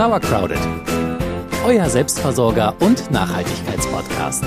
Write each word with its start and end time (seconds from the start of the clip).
Sauercrowded, 0.00 0.58
euer 1.62 1.84
Selbstversorger 1.90 2.74
und 2.80 3.10
Nachhaltigkeitspodcast. 3.10 4.44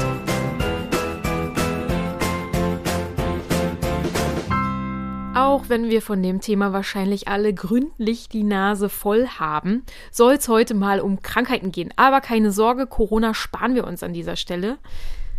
Auch 5.36 5.66
wenn 5.68 5.92
wir 5.92 6.02
von 6.02 6.24
dem 6.24 6.42
Thema 6.42 6.74
wahrscheinlich 6.74 7.28
alle 7.28 7.54
gründlich 7.54 8.30
die 8.30 8.44
Nase 8.44 8.90
voll 8.90 9.28
haben, 9.28 9.86
soll 10.10 10.34
es 10.34 10.48
heute 10.48 10.74
mal 10.74 11.00
um 11.00 11.22
Krankheiten 11.22 11.72
gehen. 11.72 11.94
Aber 11.98 12.20
keine 12.20 12.52
Sorge, 12.52 12.88
Corona 12.88 13.36
sparen 13.36 13.76
wir 13.76 13.86
uns 13.86 14.02
an 14.02 14.14
dieser 14.14 14.38
Stelle. 14.38 14.80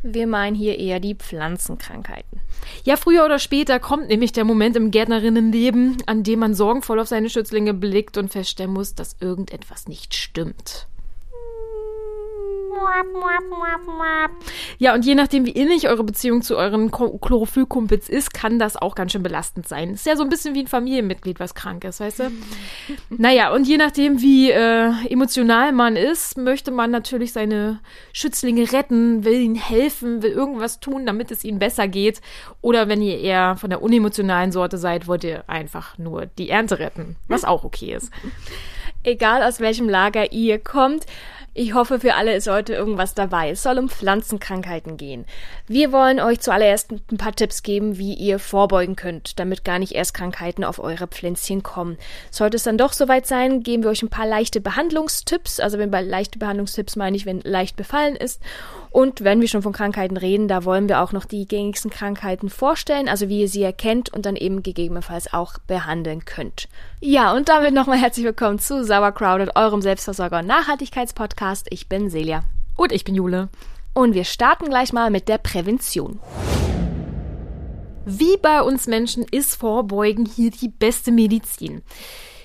Wir 0.07 0.27
meinen 0.27 0.55
hier 0.55 0.79
eher 0.79 1.01
die 1.01 1.15
Pflanzenkrankheiten. 1.15 2.39
Ja, 2.85 2.97
früher 2.97 3.25
oder 3.25 3.39
später 3.39 3.81
kommt 3.81 4.09
nämlich 4.09 4.33
der 4.33 4.45
Moment 4.45 4.77
im 4.77 4.91
Gärtnerinnenleben, 4.91 5.97
an 6.05 6.23
dem 6.23 6.41
man 6.41 6.55
sorgenvoll 6.55 7.01
auf 7.01 7.09
seine 7.09 7.31
Schützlinge 7.31 7.73
blickt 7.73 8.19
und 8.19 8.31
feststellen 8.31 8.75
muss, 8.75 8.95
dass 8.95 9.17
irgendetwas 9.21 9.89
nicht 9.89 10.15
stimmt. 10.15 10.89
Ja, 14.79 14.95
und 14.95 15.05
je 15.05 15.15
nachdem, 15.15 15.47
wie 15.47 15.51
innig 15.51 15.89
eure 15.89 16.05
Beziehung 16.05 16.43
zu 16.43 16.57
euren 16.57 16.91
Chlorophyllkumpels 16.91 18.09
ist, 18.09 18.35
kann 18.35 18.59
das 18.59 18.77
auch 18.77 18.95
ganz 18.95 19.13
schön 19.13 19.23
belastend 19.23 19.69
sein. 19.69 19.95
Ist 19.95 20.07
ja 20.07 20.17
so 20.17 20.23
ein 20.23 20.29
bisschen 20.29 20.55
wie 20.55 20.61
ein 20.61 20.67
Familienmitglied, 20.67 21.41
was 21.41 21.55
krank 21.55 21.85
ist, 21.85 22.01
weißt 22.01 22.21
du? 22.21 22.31
naja, 23.11 23.53
und 23.53 23.67
je 23.69 23.77
nachdem, 23.77 24.21
wie 24.21 24.51
äh, 24.51 24.91
emotional 25.09 25.73
man 25.73 25.97
ist, 25.97 26.37
möchte 26.37 26.71
man 26.71 26.91
natürlich 26.91 27.33
seine 27.33 27.81
Schützlinge 28.13 28.73
retten, 28.73 29.25
will 29.25 29.41
ihnen 29.41 29.55
helfen, 29.55 30.23
will 30.23 30.33
irgendwas 30.33 30.81
tun, 30.81 31.07
damit 31.07 31.31
es 31.31 31.45
ihnen 31.45 31.59
besser 31.59 31.89
geht. 31.89 32.21
Oder 32.61 32.89
wenn 32.89 33.03
ihr 33.03 33.21
eher 33.21 33.57
von 33.57 33.71
der 33.71 33.83
unemotionalen 33.83 34.53
Sorte 34.53 34.79
seid, 34.79 35.07
wollt 35.07 35.25
ihr 35.25 35.45
einfach 35.49 35.99
nur 35.99 36.27
die 36.27 36.51
Ernte 36.51 36.79
retten, 36.79 37.17
was 37.29 37.45
auch 37.45 37.65
okay 37.65 37.95
ist. 37.95 38.11
Egal 39.03 39.43
aus 39.43 39.61
welchem 39.61 39.89
Lager 39.89 40.33
ihr 40.33 40.59
kommt, 40.59 41.05
ich 41.57 41.73
hoffe, 41.73 42.01
für 42.01 42.15
alle 42.15 42.35
ist 42.35 42.49
heute 42.49 42.75
irgendwas 42.75 43.15
dabei. 43.15 43.51
Es 43.51 43.63
soll 43.63 43.79
um 43.79 43.89
Pflanzenkrankheiten 43.89 44.97
gehen. 44.97 45.25
Wir 45.69 45.93
wollen 45.93 46.19
euch 46.19 46.41
zuallererst 46.41 46.91
ein 46.91 47.17
paar 47.17 47.33
Tipps 47.33 47.63
geben, 47.63 47.97
wie 47.97 48.13
ihr 48.15 48.41
vorbeugen 48.41 48.97
könnt, 48.97 49.39
damit 49.39 49.65
gar 49.65 49.79
nicht 49.79 49.93
erst 49.93 50.15
Krankheiten 50.15 50.65
auf 50.65 50.81
eure 50.81 51.07
Pflänzchen 51.07 51.63
kommen. 51.63 51.97
Sollte 52.33 52.57
es 52.57 52.65
dann 52.65 52.77
doch 52.77 52.93
soweit 52.93 53.29
sein, 53.29 53.63
geben 53.63 53.85
wir 53.85 53.91
euch 53.91 54.03
ein 54.03 54.11
paar 54.11 54.27
leichte 54.27 54.61
Behandlungstipps. 54.61 55.61
Also 55.61 55.79
wenn 55.79 55.93
bei 55.93 56.03
leichte 56.03 56.41
Behandlungstipps 56.41 56.97
meine 56.97 57.17
ich, 57.17 57.25
wenn 57.25 57.41
leicht 57.41 57.77
befallen 57.77 58.17
ist. 58.17 58.43
Und 58.91 59.23
wenn 59.23 59.41
wir 59.41 59.49
schon 59.49 59.63
von 59.63 59.73
Krankheiten 59.73 60.17
reden, 60.17 60.49
da 60.49 60.65
wollen 60.65 60.89
wir 60.89 61.03
auch 61.03 61.13
noch 61.13 61.25
die 61.25 61.47
gängigsten 61.47 61.91
Krankheiten 61.91 62.49
vorstellen, 62.49 63.09
also 63.09 63.29
wie 63.29 63.41
ihr 63.41 63.49
sie 63.49 63.63
erkennt 63.63 64.13
und 64.13 64.25
dann 64.25 64.37
eben 64.37 64.63
gegebenenfalls 64.63 65.33
auch 65.33 65.59
behandeln 65.67 66.25
könnt. 66.25 66.69
Ja, 67.01 67.33
und 67.33 67.49
damit 67.49 67.75
nochmal 67.75 67.99
herzlich 67.99 68.25
willkommen 68.25 68.61
zu 68.61 68.85
Sauercrowded, 68.85 69.57
eurem 69.57 69.81
Selbstversorger- 69.81 70.41
und 70.41 70.47
Nachhaltigkeitspodcast. 70.47 71.44
Ich 71.71 71.89
bin 71.89 72.11
Celia. 72.11 72.43
Und 72.77 72.91
ich 72.91 73.05
bin 73.05 73.15
Jule. 73.15 73.49
Und 73.93 74.15
wir 74.15 74.25
starten 74.25 74.67
gleich 74.67 74.93
mal 74.93 75.11
mit 75.11 75.29
der 75.29 75.39
Prävention. 75.39 76.19
Wie 78.07 78.37
bei 78.39 78.63
uns 78.63 78.87
Menschen 78.87 79.25
ist 79.31 79.55
Vorbeugen 79.55 80.27
hier 80.27 80.51
die 80.51 80.69
beste 80.69 81.13
Medizin. 81.13 81.83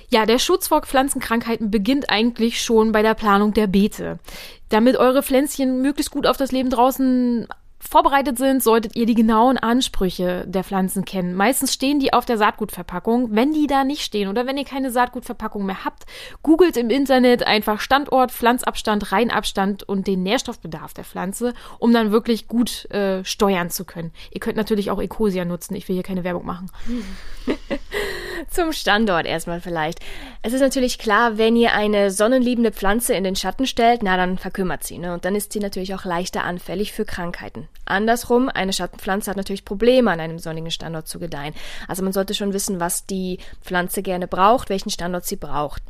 Ja, 0.09 0.25
der 0.25 0.39
Schutz 0.39 0.67
vor 0.67 0.81
Pflanzenkrankheiten 0.81 1.71
beginnt 1.71 2.09
eigentlich 2.09 2.61
schon 2.61 2.91
bei 2.91 3.01
der 3.01 3.13
Planung 3.13 3.53
der 3.53 3.67
Beete. 3.67 4.19
Damit 4.69 4.97
eure 4.97 5.23
Pflänzchen 5.23 5.81
möglichst 5.81 6.11
gut 6.11 6.27
auf 6.27 6.37
das 6.37 6.51
Leben 6.51 6.69
draußen 6.69 7.47
vorbereitet 7.79 8.37
sind, 8.37 8.61
solltet 8.61 8.95
ihr 8.95 9.05
die 9.05 9.15
genauen 9.15 9.57
Ansprüche 9.57 10.45
der 10.47 10.63
Pflanzen 10.63 11.05
kennen. 11.05 11.33
Meistens 11.33 11.73
stehen 11.73 11.99
die 11.99 12.13
auf 12.13 12.25
der 12.25 12.37
Saatgutverpackung. 12.37 13.35
Wenn 13.35 13.53
die 13.53 13.67
da 13.67 13.83
nicht 13.83 14.01
stehen 14.01 14.29
oder 14.29 14.45
wenn 14.45 14.57
ihr 14.57 14.65
keine 14.65 14.91
Saatgutverpackung 14.91 15.65
mehr 15.65 15.85
habt, 15.85 16.05
googelt 16.43 16.77
im 16.77 16.89
Internet 16.89 17.47
einfach 17.47 17.79
Standort, 17.79 18.31
Pflanzabstand, 18.31 19.11
Reinabstand 19.11 19.83
und 19.83 20.07
den 20.07 20.23
Nährstoffbedarf 20.23 20.93
der 20.93 21.05
Pflanze, 21.05 21.53
um 21.79 21.93
dann 21.93 22.11
wirklich 22.11 22.47
gut 22.47 22.89
äh, 22.91 23.23
steuern 23.23 23.69
zu 23.69 23.85
können. 23.85 24.11
Ihr 24.31 24.39
könnt 24.39 24.57
natürlich 24.57 24.91
auch 24.91 25.01
Ecosia 25.01 25.45
nutzen. 25.45 25.75
Ich 25.75 25.87
will 25.87 25.95
hier 25.95 26.03
keine 26.03 26.23
Werbung 26.23 26.45
machen. 26.45 26.69
Zum 28.49 28.71
Standort 28.71 29.25
erstmal 29.25 29.61
vielleicht. 29.61 29.99
Es 30.41 30.53
ist 30.53 30.61
natürlich 30.61 30.97
klar, 30.97 31.37
wenn 31.37 31.55
ihr 31.55 31.73
eine 31.73 32.11
sonnenliebende 32.11 32.71
Pflanze 32.71 33.13
in 33.13 33.23
den 33.23 33.35
Schatten 33.35 33.67
stellt, 33.67 34.03
na 34.03 34.17
dann 34.17 34.37
verkümmert 34.37 34.83
sie, 34.83 34.97
ne? 34.97 35.13
Und 35.13 35.25
dann 35.25 35.35
ist 35.35 35.51
sie 35.51 35.59
natürlich 35.59 35.93
auch 35.93 36.05
leichter 36.05 36.43
anfällig 36.43 36.93
für 36.93 37.05
Krankheiten. 37.05 37.67
Andersrum, 37.85 38.49
eine 38.49 38.71
Schattenpflanze 38.71 39.29
hat 39.29 39.37
natürlich 39.37 39.65
Probleme, 39.65 40.11
an 40.11 40.19
einem 40.19 40.39
sonnigen 40.39 40.71
Standort 40.71 41.07
zu 41.07 41.19
gedeihen. 41.19 41.53
Also 41.87 42.03
man 42.03 42.13
sollte 42.13 42.33
schon 42.33 42.53
wissen, 42.53 42.79
was 42.79 43.05
die 43.05 43.39
Pflanze 43.61 44.01
gerne 44.01 44.27
braucht, 44.27 44.69
welchen 44.69 44.91
Standort 44.91 45.25
sie 45.25 45.35
braucht. 45.35 45.81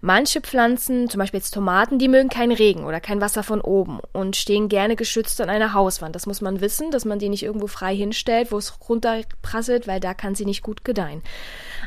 Manche 0.00 0.40
Pflanzen, 0.40 1.08
zum 1.10 1.18
Beispiel 1.18 1.38
jetzt 1.38 1.54
Tomaten, 1.54 1.98
die 1.98 2.08
mögen 2.08 2.30
keinen 2.30 2.52
Regen 2.52 2.84
oder 2.84 3.00
kein 3.00 3.20
Wasser 3.20 3.42
von 3.42 3.60
oben 3.60 4.00
und 4.12 4.36
stehen 4.36 4.68
gerne 4.68 4.96
geschützt 4.96 5.40
an 5.40 5.50
einer 5.50 5.74
Hauswand. 5.74 6.16
Das 6.16 6.26
muss 6.26 6.40
man 6.40 6.60
wissen, 6.60 6.90
dass 6.90 7.04
man 7.04 7.18
die 7.18 7.28
nicht 7.28 7.42
irgendwo 7.42 7.66
frei 7.66 7.94
hinstellt, 7.94 8.50
wo 8.50 8.58
es 8.58 8.74
runterprasselt, 8.88 9.86
weil 9.86 10.00
da 10.00 10.14
kann 10.14 10.34
sie 10.34 10.46
nicht 10.46 10.62
gut 10.62 10.84
gedeihen. 10.84 11.22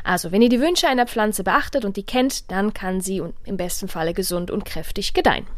Also, 0.06 0.30
wenn 0.30 0.40
ihr 0.40 0.48
die 0.48 0.60
Wünsche 0.60 0.86
einer 0.86 1.08
Pflanze 1.08 1.42
beachtet 1.42 1.84
und 1.84 1.96
die 1.96 2.06
kennt, 2.06 2.52
dann 2.52 2.72
kann 2.72 3.00
sie 3.00 3.20
im 3.42 3.56
besten 3.56 3.88
Falle 3.88 4.14
gesund 4.14 4.52
und 4.52 4.64
kräftig 4.64 5.14
gedeihen. 5.14 5.48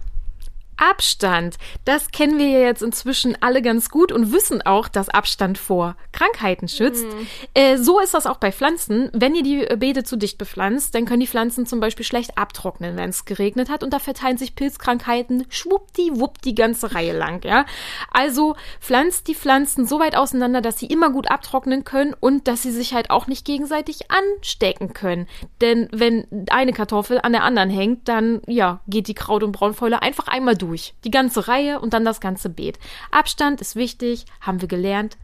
Abstand. 0.78 1.56
Das 1.84 2.10
kennen 2.10 2.38
wir 2.38 2.48
ja 2.48 2.60
jetzt 2.60 2.82
inzwischen 2.82 3.36
alle 3.40 3.62
ganz 3.62 3.90
gut 3.90 4.12
und 4.12 4.32
wissen 4.32 4.62
auch, 4.62 4.88
dass 4.88 5.08
Abstand 5.08 5.58
vor 5.58 5.96
Krankheiten 6.12 6.68
schützt. 6.68 7.04
Mhm. 7.04 7.26
Äh, 7.54 7.76
so 7.78 8.00
ist 8.00 8.14
das 8.14 8.26
auch 8.26 8.38
bei 8.38 8.52
Pflanzen. 8.52 9.10
Wenn 9.12 9.34
ihr 9.34 9.42
die 9.42 9.76
Beete 9.76 10.04
zu 10.04 10.16
dicht 10.16 10.38
bepflanzt, 10.38 10.94
dann 10.94 11.04
können 11.04 11.20
die 11.20 11.26
Pflanzen 11.26 11.66
zum 11.66 11.80
Beispiel 11.80 12.04
schlecht 12.04 12.38
abtrocknen, 12.38 12.96
wenn 12.96 13.10
es 13.10 13.24
geregnet 13.24 13.68
hat 13.68 13.82
und 13.82 13.92
da 13.92 13.98
verteilen 13.98 14.38
sich 14.38 14.54
Pilzkrankheiten 14.54 15.46
schwuppdiwupp 15.48 16.40
die 16.42 16.54
ganze 16.54 16.94
Reihe 16.94 17.16
lang, 17.16 17.44
ja. 17.44 17.66
Also 18.10 18.54
pflanzt 18.80 19.28
die 19.28 19.34
Pflanzen 19.34 19.86
so 19.86 19.98
weit 19.98 20.16
auseinander, 20.16 20.60
dass 20.60 20.78
sie 20.78 20.86
immer 20.86 21.10
gut 21.10 21.30
abtrocknen 21.30 21.84
können 21.84 22.14
und 22.18 22.46
dass 22.46 22.62
sie 22.62 22.72
sich 22.72 22.94
halt 22.94 23.10
auch 23.10 23.26
nicht 23.26 23.44
gegenseitig 23.44 24.10
anstecken 24.10 24.92
können. 24.92 25.26
Denn 25.60 25.88
wenn 25.92 26.26
eine 26.50 26.72
Kartoffel 26.72 27.20
an 27.20 27.32
der 27.32 27.42
anderen 27.42 27.70
hängt, 27.70 28.08
dann, 28.08 28.42
ja, 28.46 28.80
geht 28.86 29.08
die 29.08 29.14
Kraut- 29.14 29.42
und 29.42 29.52
Braunfäule 29.52 30.02
einfach 30.02 30.28
einmal 30.28 30.56
durch 30.56 30.67
durch. 30.68 30.94
Die 31.04 31.10
ganze 31.10 31.48
Reihe 31.48 31.80
und 31.80 31.92
dann 31.92 32.04
das 32.04 32.20
ganze 32.20 32.48
Beet. 32.48 32.78
Abstand 33.10 33.60
ist 33.60 33.76
wichtig, 33.76 34.26
haben 34.40 34.60
wir 34.60 34.68
gelernt. 34.68 35.16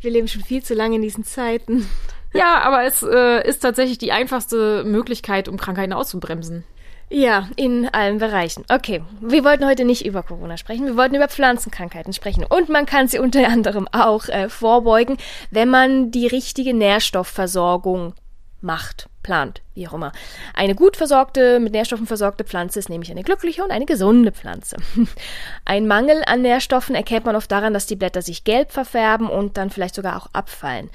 Wir 0.00 0.10
leben 0.10 0.28
schon 0.28 0.42
viel 0.42 0.62
zu 0.62 0.74
lange 0.74 0.96
in 0.96 1.02
diesen 1.02 1.24
Zeiten. 1.24 1.88
Ja, 2.34 2.58
aber 2.60 2.84
es 2.84 3.02
äh, 3.02 3.48
ist 3.48 3.60
tatsächlich 3.60 3.98
die 3.98 4.12
einfachste 4.12 4.84
Möglichkeit, 4.84 5.48
um 5.48 5.56
Krankheiten 5.56 5.92
auszubremsen. 5.92 6.64
Ja, 7.10 7.48
in 7.56 7.88
allen 7.88 8.18
Bereichen. 8.18 8.64
Okay, 8.68 9.02
wir 9.20 9.42
wollten 9.42 9.64
heute 9.64 9.86
nicht 9.86 10.04
über 10.04 10.22
Corona 10.22 10.58
sprechen, 10.58 10.84
wir 10.84 10.96
wollten 10.96 11.14
über 11.14 11.28
Pflanzenkrankheiten 11.28 12.12
sprechen. 12.12 12.44
Und 12.44 12.68
man 12.68 12.84
kann 12.84 13.08
sie 13.08 13.18
unter 13.18 13.48
anderem 13.48 13.88
auch 13.92 14.28
äh, 14.28 14.50
vorbeugen, 14.50 15.16
wenn 15.50 15.70
man 15.70 16.10
die 16.10 16.26
richtige 16.26 16.74
Nährstoffversorgung 16.74 18.12
macht, 18.60 19.08
plant, 19.28 19.60
wie 19.74 19.86
auch 19.86 19.92
immer. 19.92 20.12
Eine 20.54 20.74
gut 20.74 20.96
versorgte, 20.96 21.60
mit 21.60 21.74
Nährstoffen 21.74 22.06
versorgte 22.06 22.44
Pflanze 22.44 22.78
ist 22.78 22.88
nämlich 22.88 23.10
eine 23.10 23.22
glückliche 23.22 23.62
und 23.62 23.70
eine 23.70 23.84
gesunde 23.84 24.32
Pflanze. 24.32 24.78
Ein 25.66 25.86
Mangel 25.86 26.22
an 26.24 26.40
Nährstoffen 26.40 26.94
erkennt 26.94 27.26
man 27.26 27.36
oft 27.36 27.52
daran, 27.52 27.74
dass 27.74 27.84
die 27.84 27.96
Blätter 27.96 28.22
sich 28.22 28.44
gelb 28.44 28.72
verfärben 28.72 29.28
und 29.28 29.58
dann 29.58 29.68
vielleicht 29.68 29.96
sogar 29.96 30.16
auch 30.16 30.28
abfallen. 30.32 30.88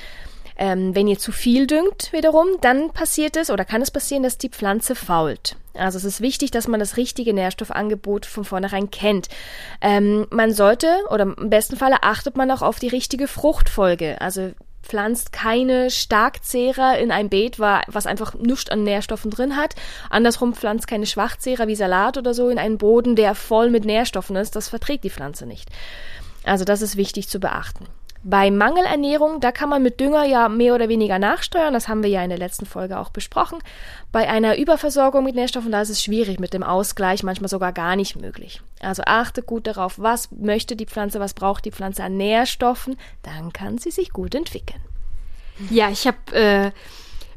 Ähm, 0.57 0.95
wenn 0.95 1.07
ihr 1.07 1.19
zu 1.19 1.31
viel 1.31 1.67
düngt 1.67 2.11
wiederum, 2.11 2.47
dann 2.61 2.89
passiert 2.89 3.37
es 3.37 3.51
oder 3.51 3.65
kann 3.65 3.83
es 3.83 3.91
passieren, 3.91 4.23
dass 4.23 4.39
die 4.39 4.49
Pflanze 4.49 4.95
fault. 4.95 5.55
Also 5.75 5.99
es 5.99 6.03
ist 6.03 6.21
wichtig, 6.21 6.49
dass 6.49 6.67
man 6.67 6.79
das 6.79 6.97
richtige 6.97 7.35
Nährstoffangebot 7.35 8.25
von 8.25 8.45
vornherein 8.45 8.89
kennt. 8.89 9.27
Ähm, 9.79 10.25
man 10.31 10.53
sollte 10.53 10.87
oder 11.11 11.35
im 11.37 11.51
besten 11.51 11.77
Falle 11.77 12.01
achtet 12.01 12.35
man 12.35 12.49
auch 12.49 12.63
auf 12.63 12.79
die 12.79 12.87
richtige 12.87 13.27
Fruchtfolge. 13.27 14.19
Also 14.21 14.53
pflanzt 14.83 15.31
keine 15.31 15.89
Starkzehrer 15.89 16.99
in 16.99 17.11
ein 17.11 17.29
Beet, 17.29 17.59
was 17.59 18.05
einfach 18.05 18.35
nichts 18.35 18.69
an 18.69 18.83
Nährstoffen 18.83 19.31
drin 19.31 19.55
hat. 19.55 19.75
Andersrum 20.09 20.53
pflanzt 20.53 20.87
keine 20.87 21.05
Schwachzehrer 21.05 21.67
wie 21.67 21.75
Salat 21.75 22.17
oder 22.17 22.33
so 22.33 22.49
in 22.49 22.59
einen 22.59 22.77
Boden, 22.77 23.15
der 23.15 23.33
voll 23.33 23.69
mit 23.69 23.85
Nährstoffen 23.85 24.35
ist. 24.35 24.55
Das 24.55 24.69
verträgt 24.69 25.03
die 25.03 25.09
Pflanze 25.09 25.45
nicht. 25.45 25.69
Also 26.43 26.65
das 26.65 26.81
ist 26.81 26.97
wichtig 26.97 27.29
zu 27.29 27.39
beachten. 27.39 27.85
Bei 28.25 28.49
Mangelernährung, 28.51 29.41
da 29.41 29.51
kann 29.51 29.67
man 29.67 29.83
mit 29.83 29.99
Dünger 29.99 30.23
ja 30.23 30.47
mehr 30.47 30.75
oder 30.75 30.87
weniger 30.87 31.19
nachsteuern. 31.19 31.73
Das 31.73 31.89
haben 31.89 32.03
wir 32.03 32.09
ja 32.09 32.23
in 32.23 32.29
der 32.29 32.39
letzten 32.39 32.65
Folge 32.65 32.97
auch 32.97 33.09
besprochen. 33.09 33.59
Bei 34.13 34.29
einer 34.29 34.57
Überversorgung 34.57 35.25
mit 35.25 35.35
Nährstoffen, 35.35 35.73
da 35.73 35.81
ist 35.81 35.89
es 35.89 36.01
schwierig 36.01 36.39
mit 36.39 36.53
dem 36.53 36.63
Ausgleich, 36.63 37.23
manchmal 37.23 37.49
sogar 37.49 37.73
gar 37.73 37.97
nicht 37.97 38.15
möglich. 38.15 38.61
Also 38.79 39.03
achte 39.05 39.43
gut 39.43 39.67
darauf, 39.67 39.99
was 39.99 40.31
möchte 40.31 40.77
die 40.77 40.85
Pflanze, 40.85 41.19
was 41.19 41.33
braucht 41.33 41.65
die 41.65 41.71
Pflanze 41.71 42.03
an 42.03 42.15
Nährstoffen, 42.15 42.95
dann 43.23 43.51
kann 43.51 43.77
sie 43.77 43.91
sich 43.91 44.11
gut 44.11 44.35
entwickeln. 44.35 44.81
Ja, 45.69 45.89
ich 45.89 46.07
habe 46.07 46.17
äh, 46.31 46.71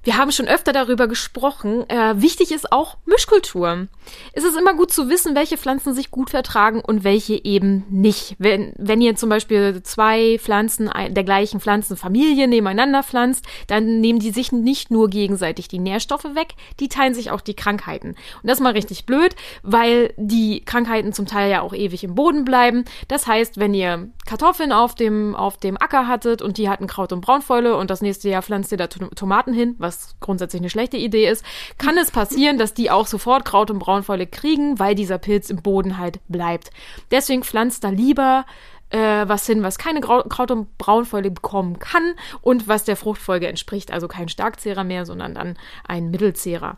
Wir 0.06 0.18
haben 0.18 0.30
schon 0.30 0.46
öfter 0.46 0.72
darüber 0.72 1.08
gesprochen. 1.08 1.84
Äh, 1.90 2.22
wichtig 2.22 2.52
ist 2.52 2.70
auch 2.70 2.96
Mischkultur. 3.06 3.88
Es 4.34 4.44
ist 4.44 4.56
immer 4.56 4.74
gut 4.74 4.92
zu 4.92 5.08
wissen, 5.08 5.34
welche 5.34 5.58
Pflanzen 5.58 5.94
sich 5.94 6.12
gut 6.12 6.30
vertragen 6.30 6.80
und 6.80 7.02
welche 7.02 7.44
eben 7.44 7.84
nicht. 7.90 8.36
Wenn, 8.38 8.72
wenn 8.76 9.00
ihr 9.00 9.16
zum 9.16 9.30
Beispiel 9.30 9.82
zwei 9.82 10.38
Pflanzen 10.38 10.88
der 11.08 11.24
gleichen 11.24 11.58
Pflanzenfamilie 11.58 12.46
nebeneinander 12.46 13.02
pflanzt, 13.02 13.46
dann 13.66 14.00
nehmen 14.00 14.20
die 14.20 14.30
sich 14.30 14.52
nicht 14.52 14.92
nur 14.92 15.10
gegenseitig 15.10 15.66
die 15.66 15.80
Nährstoffe 15.80 16.36
weg, 16.36 16.54
die 16.78 16.88
teilen 16.88 17.12
sich 17.12 17.32
auch 17.32 17.40
die 17.40 17.56
Krankheiten. 17.56 18.10
Und 18.10 18.44
das 18.44 18.58
ist 18.58 18.62
mal 18.62 18.74
richtig 18.74 19.06
blöd, 19.06 19.34
weil 19.64 20.14
die 20.16 20.64
Krankheiten 20.64 21.14
zum 21.14 21.26
Teil 21.26 21.50
ja 21.50 21.62
auch 21.62 21.74
ewig 21.74 22.04
im 22.04 22.14
Boden 22.14 22.44
bleiben. 22.44 22.84
Das 23.08 23.26
heißt, 23.26 23.58
wenn 23.58 23.74
ihr 23.74 24.08
Kartoffeln 24.24 24.70
auf 24.70 24.94
dem, 24.94 25.34
auf 25.34 25.56
dem 25.56 25.76
Acker 25.76 26.06
hattet 26.06 26.42
und 26.42 26.58
die 26.58 26.68
hatten 26.68 26.86
Kraut 26.86 27.12
und 27.12 27.22
Braunfäule 27.22 27.76
und 27.76 27.90
das 27.90 28.02
nächste 28.02 28.28
Jahr 28.28 28.42
pflanzt 28.42 28.70
ihr 28.70 28.78
da 28.78 28.86
Tomaten 28.86 29.52
hin, 29.52 29.74
was 29.78 29.95
grundsätzlich 30.20 30.60
eine 30.60 30.70
schlechte 30.70 30.96
Idee 30.96 31.28
ist, 31.28 31.44
kann 31.78 31.96
es 31.98 32.10
passieren, 32.10 32.58
dass 32.58 32.74
die 32.74 32.90
auch 32.90 33.06
sofort 33.06 33.44
Kraut 33.44 33.70
und 33.70 33.78
Braunfäule 33.78 34.26
kriegen, 34.26 34.78
weil 34.78 34.94
dieser 34.94 35.18
Pilz 35.18 35.50
im 35.50 35.62
Boden 35.62 35.98
halt 35.98 36.20
bleibt. 36.28 36.70
Deswegen 37.10 37.42
pflanzt 37.42 37.84
da 37.84 37.90
lieber 37.90 38.44
äh, 38.90 38.98
was 39.26 39.46
hin, 39.46 39.62
was 39.62 39.78
keine 39.78 40.00
Grau 40.00 40.22
Kraut- 40.22 40.50
und 40.50 40.78
Braunfäule 40.78 41.30
bekommen 41.30 41.78
kann 41.78 42.14
und 42.40 42.68
was 42.68 42.84
der 42.84 42.96
Fruchtfolge 42.96 43.48
entspricht. 43.48 43.92
Also 43.92 44.08
kein 44.08 44.28
Starkzehrer 44.28 44.84
mehr, 44.84 45.06
sondern 45.06 45.34
dann 45.34 45.58
ein 45.86 46.10
Mittelzehrer. 46.10 46.76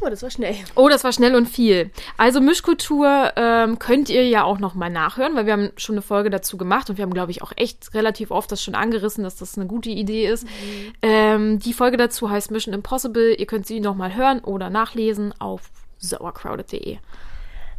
Oh, 0.00 0.08
das 0.08 0.22
war 0.22 0.30
schnell. 0.30 0.54
Oh, 0.76 0.88
das 0.88 1.02
war 1.02 1.12
schnell 1.12 1.34
und 1.34 1.48
viel. 1.48 1.90
Also 2.16 2.40
Mischkultur 2.40 3.32
ähm, 3.34 3.78
könnt 3.80 4.08
ihr 4.10 4.26
ja 4.28 4.44
auch 4.44 4.58
noch 4.58 4.74
mal 4.74 4.90
nachhören, 4.90 5.34
weil 5.34 5.46
wir 5.46 5.52
haben 5.52 5.70
schon 5.76 5.96
eine 5.96 6.02
Folge 6.02 6.30
dazu 6.30 6.56
gemacht 6.56 6.88
und 6.88 6.98
wir 6.98 7.02
haben, 7.02 7.14
glaube 7.14 7.32
ich, 7.32 7.42
auch 7.42 7.52
echt 7.56 7.94
relativ 7.94 8.30
oft 8.30 8.52
das 8.52 8.62
schon 8.62 8.76
angerissen, 8.76 9.24
dass 9.24 9.36
das 9.36 9.58
eine 9.58 9.66
gute 9.66 9.90
Idee 9.90 10.28
ist. 10.28 10.44
Mhm. 10.44 10.92
Ähm, 11.02 11.58
die 11.58 11.72
Folge 11.72 11.96
dazu 11.96 12.30
heißt 12.30 12.52
Mission 12.52 12.74
Impossible. 12.74 13.34
Ihr 13.34 13.46
könnt 13.46 13.66
sie 13.66 13.80
noch 13.80 13.96
mal 13.96 14.14
hören 14.14 14.38
oder 14.40 14.70
nachlesen 14.70 15.34
auf 15.40 15.70
sauercrowded.de. 15.98 16.98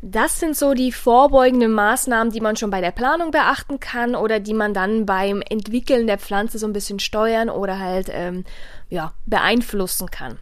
Das 0.02 0.40
sind 0.40 0.56
so 0.56 0.74
die 0.74 0.94
vorbeugenden 0.94 1.74
Maßnahmen, 1.74 2.32
die 2.32 2.40
man 2.40 2.56
schon 2.56 2.70
bei 2.70 2.80
der 2.80 2.92
Planung 2.92 3.32
beachten 3.32 3.82
kann 3.82 4.16
oder 4.16 4.40
die 4.40 4.54
man 4.54 4.74
dann 4.74 5.06
beim 5.06 5.42
Entwickeln 5.42 6.08
der 6.08 6.18
Pflanze 6.18 6.58
so 6.58 6.66
ein 6.66 6.74
bisschen 6.74 7.00
steuern 7.00 7.50
oder 7.50 7.80
halt 7.80 8.08
ähm, 8.10 8.46
ja, 8.90 9.14
beeinflussen 9.26 10.10
kann. 10.10 10.40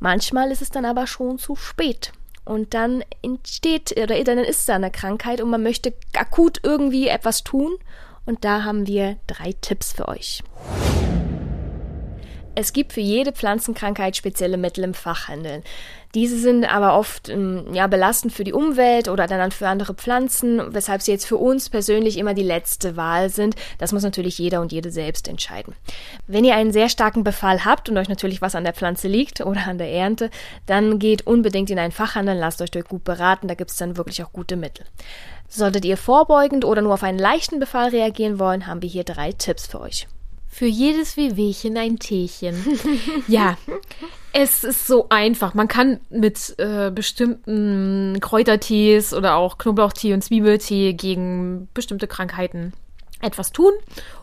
Manchmal 0.00 0.50
ist 0.50 0.62
es 0.62 0.70
dann 0.70 0.84
aber 0.84 1.06
schon 1.06 1.38
zu 1.38 1.56
spät. 1.56 2.12
Und 2.44 2.72
dann 2.72 3.04
entsteht 3.22 3.94
oder 4.00 4.22
dann 4.24 4.38
ist 4.38 4.68
da 4.68 4.76
eine 4.76 4.90
Krankheit 4.90 5.42
und 5.42 5.50
man 5.50 5.62
möchte 5.62 5.92
akut 6.16 6.60
irgendwie 6.62 7.08
etwas 7.08 7.44
tun. 7.44 7.76
Und 8.24 8.44
da 8.44 8.64
haben 8.64 8.86
wir 8.86 9.16
drei 9.26 9.52
Tipps 9.60 9.92
für 9.92 10.08
euch. 10.08 10.42
Es 12.60 12.72
gibt 12.72 12.92
für 12.92 13.00
jede 13.00 13.30
Pflanzenkrankheit 13.30 14.16
spezielle 14.16 14.56
Mittel 14.56 14.82
im 14.82 14.92
Fachhandel. 14.92 15.62
Diese 16.16 16.36
sind 16.36 16.64
aber 16.64 16.98
oft 16.98 17.28
ähm, 17.28 17.72
ja, 17.72 17.86
belastend 17.86 18.32
für 18.32 18.42
die 18.42 18.52
Umwelt 18.52 19.06
oder 19.06 19.28
dann 19.28 19.52
für 19.52 19.68
andere 19.68 19.94
Pflanzen, 19.94 20.74
weshalb 20.74 21.00
sie 21.00 21.12
jetzt 21.12 21.24
für 21.24 21.36
uns 21.36 21.70
persönlich 21.70 22.18
immer 22.18 22.34
die 22.34 22.42
letzte 22.42 22.96
Wahl 22.96 23.30
sind. 23.30 23.54
Das 23.78 23.92
muss 23.92 24.02
natürlich 24.02 24.38
jeder 24.38 24.60
und 24.60 24.72
jede 24.72 24.90
selbst 24.90 25.28
entscheiden. 25.28 25.76
Wenn 26.26 26.44
ihr 26.44 26.56
einen 26.56 26.72
sehr 26.72 26.88
starken 26.88 27.22
Befall 27.22 27.64
habt 27.64 27.88
und 27.90 27.96
euch 27.96 28.08
natürlich 28.08 28.42
was 28.42 28.56
an 28.56 28.64
der 28.64 28.74
Pflanze 28.74 29.06
liegt 29.06 29.40
oder 29.40 29.68
an 29.68 29.78
der 29.78 29.92
Ernte, 29.92 30.28
dann 30.66 30.98
geht 30.98 31.28
unbedingt 31.28 31.70
in 31.70 31.78
einen 31.78 31.92
Fachhandel, 31.92 32.36
lasst 32.36 32.60
euch 32.60 32.72
dort 32.72 32.88
gut 32.88 33.04
beraten, 33.04 33.46
da 33.46 33.54
gibt 33.54 33.70
es 33.70 33.76
dann 33.76 33.96
wirklich 33.96 34.24
auch 34.24 34.32
gute 34.32 34.56
Mittel. 34.56 34.84
Solltet 35.46 35.84
ihr 35.84 35.96
vorbeugend 35.96 36.64
oder 36.64 36.82
nur 36.82 36.94
auf 36.94 37.04
einen 37.04 37.20
leichten 37.20 37.60
Befall 37.60 37.90
reagieren 37.90 38.40
wollen, 38.40 38.66
haben 38.66 38.82
wir 38.82 38.88
hier 38.88 39.04
drei 39.04 39.30
Tipps 39.30 39.68
für 39.68 39.80
euch. 39.80 40.08
Für 40.48 40.66
jedes 40.66 41.16
Wehwehchen 41.16 41.76
ein 41.76 41.98
Teechen. 41.98 42.56
ja, 43.28 43.56
es 44.32 44.64
ist 44.64 44.86
so 44.86 45.06
einfach. 45.08 45.54
Man 45.54 45.68
kann 45.68 46.00
mit 46.10 46.54
äh, 46.58 46.90
bestimmten 46.90 48.18
Kräutertees 48.20 49.12
oder 49.12 49.36
auch 49.36 49.58
Knoblauchtee 49.58 50.14
und 50.14 50.22
Zwiebeltee 50.22 50.94
gegen 50.94 51.68
bestimmte 51.74 52.06
Krankheiten 52.06 52.72
etwas 53.20 53.52
tun 53.52 53.72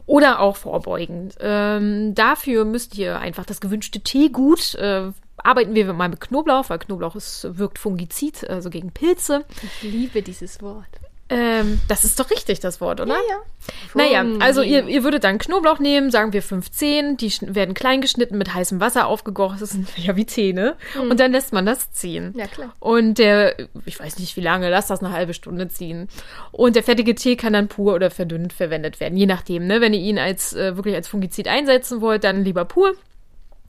oder 0.06 0.40
auch 0.40 0.56
vorbeugend. 0.56 1.36
Ähm, 1.40 2.16
dafür 2.16 2.66
müsst 2.66 2.98
ihr 2.98 3.20
einfach 3.20 3.46
das 3.46 3.62
gewünschte 3.62 4.00
Teegut 4.00 4.76
äh, 4.76 5.12
arbeiten 5.38 5.76
wir 5.76 5.92
mal 5.94 6.10
mit 6.10 6.22
Knoblauch, 6.22 6.70
weil 6.70 6.80
Knoblauch 6.80 7.16
ist, 7.16 7.48
wirkt 7.58 7.80
fungizid, 7.80 8.50
also 8.50 8.70
gegen 8.70 8.92
Pilze. 8.92 9.46
Ich 9.62 9.84
liebe 9.84 10.22
dieses 10.22 10.62
Wort. 10.62 10.88
Ähm, 11.28 11.82
das 11.88 12.06
ist 12.06 12.20
doch 12.20 12.30
richtig, 12.30 12.60
das 12.60 12.80
Wort, 12.82 13.02
oder? 13.02 13.16
Ja, 13.16 13.22
ja. 13.28 14.24
Naja, 14.24 14.26
also 14.40 14.62
ihr, 14.62 14.88
ihr 14.88 15.04
würdet 15.04 15.24
dann 15.24 15.40
Knoblauch 15.40 15.80
nehmen, 15.80 16.12
sagen 16.12 16.34
wir 16.34 16.44
15, 16.44 17.18
die 17.18 17.34
werden 17.42 17.74
klein 17.74 18.02
geschnitten, 18.02 18.38
mit 18.38 18.54
heißem 18.54 18.80
Wasser 18.80 19.08
aufgegossen, 19.08 19.58
das 19.60 19.72
sind 19.72 19.88
ja 19.98 20.16
wie 20.16 20.28
Zähne. 20.28 20.76
Mhm. 20.94 21.10
Und 21.10 21.20
dann 21.20 21.32
lässt 21.32 21.52
man 21.52 21.66
das 21.66 21.92
ziehen. 21.92 22.36
Ja, 22.38 22.46
klar. 22.46 22.76
Und 22.80 23.18
der, 23.18 23.56
ich 23.86 24.00
weiß 24.00 24.20
nicht 24.20 24.38
wie 24.38 24.42
lange, 24.42 24.70
lasst 24.70 24.92
das 24.92 25.04
eine 25.04 25.14
halbe 25.14 25.34
Stunde 25.34 25.68
ziehen. 25.68 26.10
Und 26.52 26.76
der 26.76 26.84
fertige 26.84 27.16
Tee 27.16 27.36
kann 27.36 27.54
dann 27.54 27.70
pur 27.70 27.96
oder 27.96 28.12
verdünnt 28.12 28.54
verwendet 28.54 29.00
werden, 29.00 29.18
je 29.18 29.26
nachdem. 29.26 29.66
Ne? 29.66 29.82
Wenn 29.82 29.96
ihr 29.96 30.02
ihn 30.02 30.20
als 30.20 30.54
äh, 30.54 30.76
wirklich 30.76 30.94
als 30.94 31.08
Fungizid 31.08 31.48
einsetzen 31.48 32.02
wollt, 32.02 32.24
dann 32.24 32.44
lieber 32.44 32.66
pur. 32.66 32.94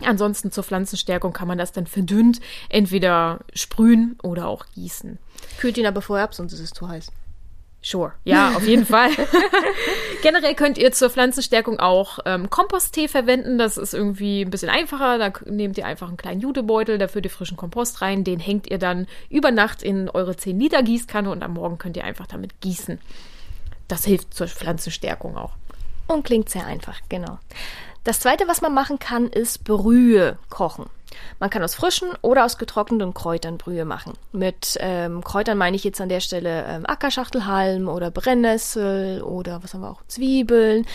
Ansonsten 0.04 0.52
zur 0.52 0.62
Pflanzenstärkung 0.62 1.32
kann 1.32 1.48
man 1.48 1.56
das 1.56 1.72
dann 1.72 1.86
verdünnt 1.86 2.40
entweder 2.68 3.40
sprühen 3.54 4.18
oder 4.22 4.46
auch 4.46 4.66
gießen. 4.74 5.18
Kühlt 5.58 5.78
ihn 5.78 5.86
aber 5.86 6.02
vorher 6.02 6.24
ab, 6.24 6.34
sonst 6.34 6.52
ist 6.52 6.60
es 6.60 6.70
zu 6.72 6.86
heiß. 6.86 7.10
Sure, 7.86 8.14
ja, 8.24 8.56
auf 8.56 8.66
jeden 8.66 8.84
Fall. 8.94 9.10
Generell 10.22 10.56
könnt 10.56 10.76
ihr 10.76 10.90
zur 10.90 11.08
Pflanzenstärkung 11.08 11.78
auch 11.78 12.18
ähm, 12.24 12.50
Komposttee 12.50 13.06
verwenden. 13.06 13.58
Das 13.58 13.76
ist 13.76 13.94
irgendwie 13.94 14.40
ein 14.40 14.50
bisschen 14.50 14.70
einfacher. 14.70 15.18
Da 15.18 15.32
nehmt 15.44 15.78
ihr 15.78 15.86
einfach 15.86 16.08
einen 16.08 16.16
kleinen 16.16 16.40
Jutebeutel, 16.40 16.98
da 16.98 17.06
führt 17.06 17.26
ihr 17.26 17.30
frischen 17.30 17.56
Kompost 17.56 18.02
rein. 18.02 18.24
Den 18.24 18.40
hängt 18.40 18.68
ihr 18.68 18.78
dann 18.78 19.06
über 19.30 19.52
Nacht 19.52 19.84
in 19.84 20.10
eure 20.10 20.36
10 20.36 20.58
Liter 20.58 20.82
Gießkanne 20.82 21.30
und 21.30 21.44
am 21.44 21.52
Morgen 21.52 21.78
könnt 21.78 21.96
ihr 21.96 22.02
einfach 22.02 22.26
damit 22.26 22.60
gießen. 22.60 22.98
Das 23.86 24.04
hilft 24.04 24.34
zur 24.34 24.48
Pflanzenstärkung 24.48 25.36
auch. 25.36 25.52
Und 26.08 26.24
klingt 26.24 26.50
sehr 26.50 26.66
einfach, 26.66 26.98
genau. 27.08 27.38
Das 28.02 28.18
zweite, 28.18 28.48
was 28.48 28.62
man 28.62 28.74
machen 28.74 28.98
kann, 28.98 29.28
ist 29.28 29.62
Brühe 29.62 30.38
kochen. 30.48 30.86
Man 31.38 31.50
kann 31.50 31.62
aus 31.62 31.74
frischen 31.74 32.08
oder 32.22 32.44
aus 32.44 32.58
getrockneten 32.58 33.14
Kräutern 33.14 33.58
Brühe 33.58 33.84
machen. 33.84 34.14
Mit 34.32 34.76
ähm, 34.80 35.22
Kräutern 35.22 35.58
meine 35.58 35.76
ich 35.76 35.84
jetzt 35.84 36.00
an 36.00 36.08
der 36.08 36.20
Stelle 36.20 36.64
ähm, 36.66 36.84
Ackerschachtelhalm 36.86 37.88
oder 37.88 38.10
Brennnessel 38.10 39.22
oder 39.22 39.62
was 39.62 39.74
haben 39.74 39.82
wir 39.82 39.90
auch, 39.90 40.02
Zwiebeln. 40.08 40.86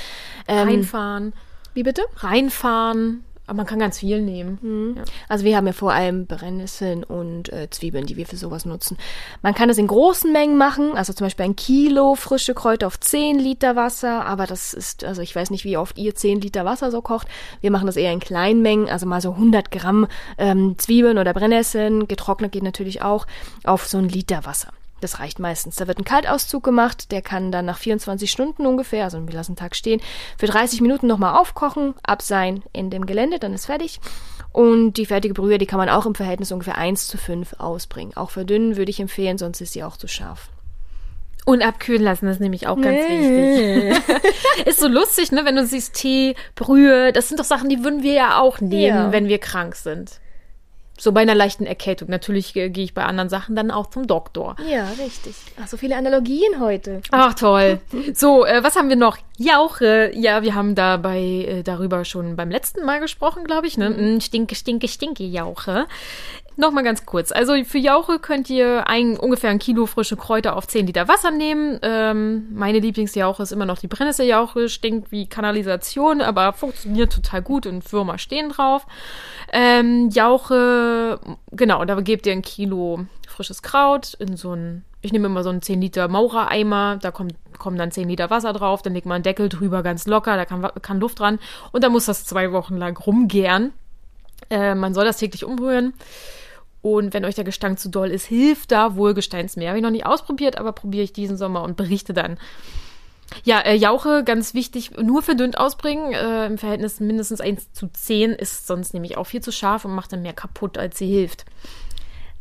Ähm, 0.47 0.67
Reinfahren. 0.67 1.33
Wie 1.73 1.83
bitte? 1.83 2.03
Reinfahren. 2.17 3.23
Aber 3.51 3.57
man 3.57 3.65
kann 3.65 3.79
ganz 3.79 3.99
viel 3.99 4.21
nehmen. 4.21 4.59
Mhm. 4.61 4.95
Ja. 4.95 5.03
Also 5.27 5.43
wir 5.43 5.57
haben 5.57 5.67
ja 5.67 5.73
vor 5.73 5.91
allem 5.91 6.25
Brennnesseln 6.25 7.03
und 7.03 7.51
äh, 7.51 7.69
Zwiebeln, 7.69 8.05
die 8.05 8.15
wir 8.15 8.25
für 8.25 8.37
sowas 8.37 8.63
nutzen. 8.63 8.95
Man 9.41 9.53
kann 9.53 9.67
das 9.67 9.77
in 9.77 9.87
großen 9.87 10.31
Mengen 10.31 10.57
machen, 10.57 10.95
also 10.95 11.11
zum 11.11 11.25
Beispiel 11.25 11.43
ein 11.43 11.57
Kilo 11.57 12.15
frische 12.15 12.53
Kräuter 12.53 12.87
auf 12.87 12.97
10 12.97 13.39
Liter 13.39 13.75
Wasser, 13.75 14.25
aber 14.25 14.47
das 14.47 14.73
ist, 14.73 15.03
also 15.03 15.21
ich 15.21 15.35
weiß 15.35 15.49
nicht, 15.49 15.65
wie 15.65 15.75
oft 15.75 15.97
ihr 15.97 16.15
10 16.15 16.39
Liter 16.39 16.63
Wasser 16.63 16.91
so 16.91 17.01
kocht. 17.01 17.27
Wir 17.59 17.71
machen 17.71 17.87
das 17.87 17.97
eher 17.97 18.13
in 18.13 18.21
kleinen 18.21 18.61
Mengen, 18.61 18.87
also 18.87 19.05
mal 19.05 19.19
so 19.19 19.31
100 19.31 19.69
Gramm 19.69 20.07
ähm, 20.37 20.75
Zwiebeln 20.77 21.17
oder 21.17 21.33
Brennnesseln, 21.33 22.07
getrocknet 22.07 22.53
geht 22.53 22.63
natürlich 22.63 23.01
auch, 23.01 23.27
auf 23.65 23.85
so 23.85 23.97
ein 23.97 24.07
Liter 24.07 24.45
Wasser. 24.45 24.69
Das 25.01 25.19
reicht 25.19 25.39
meistens. 25.39 25.75
Da 25.75 25.87
wird 25.87 25.97
ein 25.97 26.05
Kaltauszug 26.05 26.63
gemacht, 26.63 27.11
der 27.11 27.21
kann 27.21 27.51
dann 27.51 27.65
nach 27.65 27.79
24 27.79 28.31
Stunden 28.31 28.65
ungefähr, 28.65 29.03
also 29.03 29.27
wir 29.27 29.33
lassen 29.33 29.51
einen 29.51 29.57
Tag 29.57 29.75
stehen, 29.75 29.99
für 30.37 30.45
30 30.45 30.79
Minuten 30.81 31.07
nochmal 31.07 31.37
aufkochen, 31.37 31.95
ab 32.03 32.21
sein 32.21 32.63
in 32.71 32.89
dem 32.89 33.05
Gelände, 33.05 33.39
dann 33.39 33.53
ist 33.53 33.65
fertig. 33.65 33.99
Und 34.53 34.93
die 34.93 35.05
fertige 35.05 35.33
Brühe, 35.33 35.57
die 35.57 35.65
kann 35.65 35.79
man 35.79 35.89
auch 35.89 36.05
im 36.05 36.15
Verhältnis 36.15 36.51
ungefähr 36.51 36.77
1 36.77 37.07
zu 37.07 37.17
5 37.17 37.55
ausbringen. 37.59 38.15
Auch 38.15 38.29
verdünnen 38.29 38.77
würde 38.77 38.91
ich 38.91 38.99
empfehlen, 38.99 39.37
sonst 39.37 39.61
ist 39.61 39.73
sie 39.73 39.83
auch 39.83 39.97
zu 39.97 40.07
scharf. 40.07 40.49
Und 41.43 41.63
abkühlen 41.63 42.03
lassen 42.03 42.27
ist 42.27 42.39
nämlich 42.39 42.67
auch 42.67 42.75
ganz 42.79 42.99
nee. 43.09 43.89
wichtig. 43.89 44.65
ist 44.65 44.79
so 44.79 44.87
lustig, 44.87 45.31
ne, 45.31 45.43
wenn 45.43 45.55
du 45.55 45.65
siehst 45.65 45.95
Tee, 45.95 46.35
Brühe, 46.55 47.11
das 47.11 47.29
sind 47.29 47.39
doch 47.39 47.45
Sachen, 47.45 47.67
die 47.67 47.83
würden 47.83 48.03
wir 48.03 48.13
ja 48.13 48.39
auch 48.39 48.61
nehmen, 48.61 48.97
ja. 48.97 49.11
wenn 49.11 49.27
wir 49.27 49.39
krank 49.39 49.75
sind. 49.75 50.20
So 51.01 51.13
bei 51.13 51.21
einer 51.21 51.33
leichten 51.33 51.65
Erkältung. 51.65 52.11
Natürlich 52.11 52.55
äh, 52.55 52.69
gehe 52.69 52.83
ich 52.83 52.93
bei 52.93 53.03
anderen 53.03 53.27
Sachen 53.27 53.55
dann 53.55 53.71
auch 53.71 53.87
zum 53.87 54.05
Doktor. 54.05 54.55
Ja, 54.69 54.87
richtig. 55.03 55.33
Ach, 55.59 55.65
so 55.67 55.75
viele 55.75 55.95
Analogien 55.95 56.59
heute. 56.59 57.01
Ach, 57.09 57.33
toll. 57.33 57.79
So, 58.13 58.45
äh, 58.45 58.63
was 58.63 58.75
haben 58.75 58.87
wir 58.87 58.95
noch? 58.95 59.17
Jauche. 59.39 60.11
Ja, 60.13 60.43
wir 60.43 60.53
haben 60.53 60.75
dabei 60.75 61.19
äh, 61.19 61.63
darüber 61.63 62.05
schon 62.05 62.35
beim 62.35 62.51
letzten 62.51 62.85
Mal 62.85 62.99
gesprochen, 62.99 63.45
glaube 63.45 63.65
ich. 63.65 63.79
Ne? 63.79 63.89
Mhm. 63.89 64.17
Mm, 64.17 64.21
stinke, 64.21 64.53
stinke, 64.53 64.87
stinke 64.87 65.23
Jauche. 65.23 65.87
Nochmal 66.57 66.83
ganz 66.83 67.05
kurz. 67.05 67.31
Also 67.31 67.53
für 67.63 67.77
Jauche 67.77 68.19
könnt 68.19 68.49
ihr 68.49 68.87
ein, 68.87 69.17
ungefähr 69.17 69.49
ein 69.49 69.59
Kilo 69.59 69.85
frische 69.85 70.17
Kräuter 70.17 70.57
auf 70.57 70.67
10 70.67 70.85
Liter 70.85 71.07
Wasser 71.07 71.31
nehmen. 71.31 71.79
Ähm, 71.81 72.47
meine 72.53 72.79
Lieblingsjauche 72.79 73.43
ist 73.43 73.51
immer 73.51 73.65
noch 73.65 73.79
die 73.79 73.87
Brennnesseljauche. 73.87 74.67
Stinkt 74.67 75.11
wie 75.11 75.27
Kanalisation, 75.27 76.21
aber 76.21 76.53
funktioniert 76.53 77.13
total 77.13 77.41
gut 77.41 77.65
und 77.65 77.91
Würmer 77.93 78.17
stehen 78.17 78.49
drauf. 78.49 78.85
Ähm, 79.53 80.09
Jauche, 80.09 81.19
genau, 81.51 81.85
da 81.85 81.99
gebt 82.01 82.27
ihr 82.27 82.33
ein 82.33 82.41
Kilo 82.41 83.05
frisches 83.27 83.61
Kraut 83.61 84.13
in 84.15 84.35
so 84.35 84.53
ein, 84.53 84.83
ich 85.01 85.11
nehme 85.11 85.27
immer 85.27 85.43
so 85.43 85.49
einen 85.49 85.61
10 85.61 85.81
Liter 85.81 86.07
Maurer-Eimer, 86.09 86.99
da 87.01 87.11
kommt, 87.11 87.33
kommen 87.57 87.77
dann 87.77 87.91
10 87.91 88.09
Liter 88.09 88.29
Wasser 88.29 88.53
drauf, 88.53 88.81
dann 88.81 88.93
legt 88.93 89.05
man 89.05 89.15
einen 89.15 89.23
Deckel 89.23 89.49
drüber, 89.49 89.83
ganz 89.83 90.05
locker, 90.05 90.35
da 90.35 90.45
kann, 90.45 90.69
kann 90.81 90.99
Luft 90.99 91.19
dran 91.19 91.39
und 91.71 91.83
dann 91.83 91.91
muss 91.91 92.05
das 92.05 92.25
zwei 92.25 92.51
Wochen 92.51 92.77
lang 92.77 92.97
rumgären. 92.97 93.73
Äh, 94.49 94.75
man 94.75 94.93
soll 94.93 95.05
das 95.05 95.17
täglich 95.17 95.45
umrühren. 95.45 95.93
Und 96.81 97.13
wenn 97.13 97.25
euch 97.25 97.35
der 97.35 97.43
Gestank 97.43 97.79
zu 97.79 97.89
doll 97.89 98.09
ist, 98.09 98.25
hilft 98.25 98.71
da 98.71 98.95
wohl 98.95 99.13
Gesteinsmeer. 99.13 99.69
Habe 99.69 99.79
ich 99.79 99.83
noch 99.83 99.91
nicht 99.91 100.05
ausprobiert, 100.05 100.57
aber 100.57 100.71
probiere 100.71 101.03
ich 101.03 101.13
diesen 101.13 101.37
Sommer 101.37 101.63
und 101.63 101.77
berichte 101.77 102.13
dann. 102.13 102.37
Ja, 103.43 103.59
äh, 103.59 103.75
Jauche, 103.75 104.23
ganz 104.23 104.53
wichtig, 104.53 104.91
nur 104.97 105.21
verdünnt 105.21 105.57
ausbringen. 105.57 106.13
Äh, 106.13 106.47
Im 106.47 106.57
Verhältnis 106.57 106.99
mindestens 106.99 107.39
1 107.39 107.73
zu 107.73 107.87
10 107.87 108.31
ist 108.31 108.67
sonst 108.67 108.93
nämlich 108.93 109.17
auch 109.17 109.25
viel 109.25 109.41
zu 109.41 109.51
scharf 109.51 109.85
und 109.85 109.95
macht 109.95 110.11
dann 110.11 110.21
mehr 110.21 110.33
kaputt, 110.33 110.77
als 110.77 110.97
sie 110.97 111.07
hilft. 111.07 111.45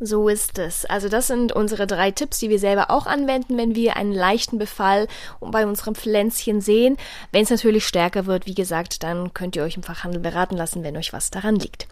So 0.03 0.29
ist 0.29 0.57
es. 0.57 0.85
Also 0.85 1.09
das 1.09 1.27
sind 1.27 1.51
unsere 1.51 1.85
drei 1.85 2.09
Tipps, 2.09 2.39
die 2.39 2.49
wir 2.49 2.57
selber 2.57 2.89
auch 2.89 3.05
anwenden, 3.05 3.55
wenn 3.55 3.75
wir 3.75 3.97
einen 3.97 4.13
leichten 4.13 4.57
Befall 4.57 5.07
bei 5.39 5.67
unserem 5.67 5.93
Pflänzchen 5.93 6.59
sehen. 6.59 6.97
Wenn 7.31 7.43
es 7.43 7.51
natürlich 7.51 7.85
stärker 7.85 8.25
wird, 8.25 8.47
wie 8.47 8.55
gesagt, 8.55 9.03
dann 9.03 9.31
könnt 9.35 9.55
ihr 9.55 9.61
euch 9.61 9.77
im 9.77 9.83
Fachhandel 9.83 10.19
beraten 10.19 10.57
lassen, 10.57 10.81
wenn 10.81 10.97
euch 10.97 11.13
was 11.13 11.29
daran 11.29 11.55
liegt. 11.55 11.87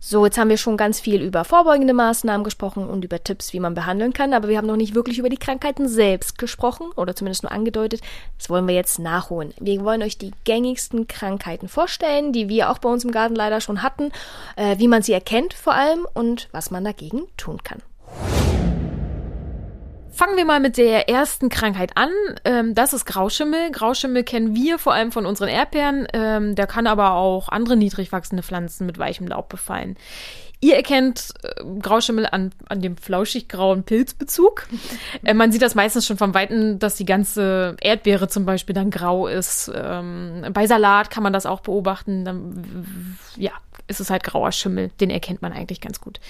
So, 0.00 0.24
jetzt 0.24 0.38
haben 0.38 0.48
wir 0.48 0.56
schon 0.56 0.76
ganz 0.78 0.98
viel 0.98 1.20
über 1.20 1.44
vorbeugende 1.44 1.92
Maßnahmen 1.92 2.42
gesprochen 2.42 2.88
und 2.88 3.04
über 3.04 3.22
Tipps, 3.22 3.52
wie 3.52 3.60
man 3.60 3.74
behandeln 3.74 4.12
kann, 4.12 4.34
aber 4.34 4.48
wir 4.48 4.56
haben 4.56 4.66
noch 4.66 4.76
nicht 4.76 4.94
wirklich 4.94 5.18
über 5.18 5.28
die 5.28 5.36
Krankheiten 5.36 5.86
selbst 5.88 6.38
gesprochen 6.38 6.90
oder 6.96 7.14
zumindest 7.14 7.44
nur 7.44 7.52
angedeutet. 7.52 8.00
Das 8.36 8.50
wollen 8.50 8.66
wir 8.66 8.74
jetzt 8.74 8.98
nachholen. 8.98 9.54
Wir 9.60 9.84
wollen 9.84 10.02
euch 10.02 10.18
die 10.18 10.32
gängigsten 10.44 11.06
Krankheiten 11.06 11.68
vorstellen, 11.68 12.32
die 12.32 12.48
wir 12.48 12.70
auch 12.70 12.78
bei 12.78 12.88
uns 12.88 13.04
im 13.04 13.12
Garten 13.12 13.36
leider 13.36 13.60
schon 13.60 13.82
hatten, 13.82 14.10
äh, 14.56 14.78
wie 14.78 14.88
man 14.88 15.02
sie 15.02 15.12
erkennt 15.12 15.54
vor 15.54 15.74
allem 15.74 16.06
und 16.14 16.48
was 16.50 16.70
man 16.72 16.82
dagegen 16.82 17.22
tun 17.42 17.62
kann. 17.62 17.82
Fangen 20.12 20.36
wir 20.36 20.44
mal 20.44 20.60
mit 20.60 20.76
der 20.76 21.08
ersten 21.08 21.48
Krankheit 21.48 21.96
an. 21.96 22.10
Ähm, 22.44 22.74
das 22.74 22.92
ist 22.92 23.06
Grauschimmel. 23.06 23.70
Grauschimmel 23.72 24.24
kennen 24.24 24.54
wir 24.54 24.78
vor 24.78 24.92
allem 24.92 25.10
von 25.10 25.24
unseren 25.24 25.48
Erdbeeren. 25.48 26.06
Ähm, 26.12 26.54
der 26.54 26.66
kann 26.66 26.86
aber 26.86 27.14
auch 27.14 27.48
andere 27.48 27.76
niedrig 27.76 28.12
wachsende 28.12 28.42
Pflanzen 28.42 28.86
mit 28.86 28.98
weichem 28.98 29.26
Laub 29.26 29.48
befallen. 29.48 29.96
Ihr 30.60 30.76
erkennt 30.76 31.34
äh, 31.42 31.64
Grauschimmel 31.80 32.26
an, 32.30 32.52
an 32.68 32.80
dem 32.82 32.96
flauschig-grauen 32.96 33.84
Pilzbezug. 33.84 34.68
äh, 35.24 35.34
man 35.34 35.50
sieht 35.50 35.62
das 35.62 35.74
meistens 35.74 36.06
schon 36.06 36.18
vom 36.18 36.34
Weiten, 36.34 36.78
dass 36.78 36.94
die 36.94 37.06
ganze 37.06 37.76
Erdbeere 37.80 38.28
zum 38.28 38.44
Beispiel 38.44 38.74
dann 38.74 38.90
grau 38.90 39.26
ist. 39.26 39.72
Ähm, 39.74 40.46
bei 40.52 40.66
Salat 40.66 41.10
kann 41.10 41.22
man 41.22 41.32
das 41.32 41.46
auch 41.46 41.60
beobachten. 41.60 42.24
Dann, 42.24 43.18
ja, 43.36 43.52
ist 43.88 44.00
es 44.00 44.10
halt 44.10 44.24
grauer 44.24 44.52
Schimmel. 44.52 44.90
Den 45.00 45.10
erkennt 45.10 45.42
man 45.42 45.52
eigentlich 45.52 45.80
ganz 45.80 46.00
gut. 46.00 46.20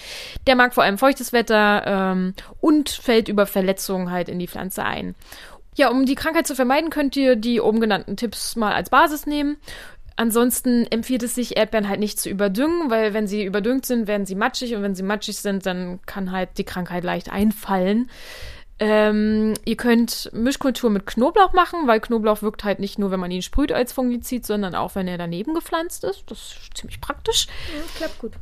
Der 0.46 0.56
mag 0.56 0.74
vor 0.74 0.84
allem 0.84 0.98
feuchtes 0.98 1.32
Wetter 1.32 1.82
ähm, 1.86 2.34
und 2.60 2.90
fällt 2.90 3.28
über 3.28 3.46
Verletzungen 3.46 4.10
halt 4.10 4.28
in 4.28 4.38
die 4.38 4.48
Pflanze 4.48 4.84
ein. 4.84 5.14
Ja, 5.74 5.90
um 5.90 6.04
die 6.04 6.14
Krankheit 6.14 6.46
zu 6.46 6.54
vermeiden, 6.54 6.90
könnt 6.90 7.16
ihr 7.16 7.36
die 7.36 7.60
oben 7.60 7.80
genannten 7.80 8.16
Tipps 8.16 8.56
mal 8.56 8.72
als 8.72 8.90
Basis 8.90 9.26
nehmen. 9.26 9.56
Ansonsten 10.16 10.86
empfiehlt 10.90 11.22
es 11.22 11.34
sich, 11.34 11.56
Erdbeeren 11.56 11.88
halt 11.88 12.00
nicht 12.00 12.20
zu 12.20 12.28
überdüngen, 12.28 12.90
weil 12.90 13.14
wenn 13.14 13.26
sie 13.26 13.44
überdüngt 13.44 13.86
sind, 13.86 14.06
werden 14.06 14.26
sie 14.26 14.34
matschig 14.34 14.74
und 14.74 14.82
wenn 14.82 14.94
sie 14.94 15.02
matschig 15.02 15.38
sind, 15.38 15.64
dann 15.64 16.00
kann 16.04 16.32
halt 16.32 16.50
die 16.58 16.64
Krankheit 16.64 17.02
leicht 17.04 17.32
einfallen. 17.32 18.10
Ähm, 18.84 19.54
ihr 19.64 19.76
könnt 19.76 20.28
Mischkultur 20.32 20.90
mit 20.90 21.06
Knoblauch 21.06 21.52
machen, 21.52 21.86
weil 21.86 22.00
Knoblauch 22.00 22.42
wirkt 22.42 22.64
halt 22.64 22.80
nicht 22.80 22.98
nur, 22.98 23.12
wenn 23.12 23.20
man 23.20 23.30
ihn 23.30 23.42
sprüht 23.42 23.70
als 23.70 23.92
Fungizid, 23.92 24.44
sondern 24.44 24.74
auch, 24.74 24.96
wenn 24.96 25.06
er 25.06 25.18
daneben 25.18 25.54
gepflanzt 25.54 26.02
ist. 26.02 26.24
Das 26.26 26.38
ist 26.38 26.76
ziemlich 26.76 27.00
praktisch. 27.00 27.46
Ja, 27.72 27.80
klappt 27.96 28.18
gut. 28.18 28.32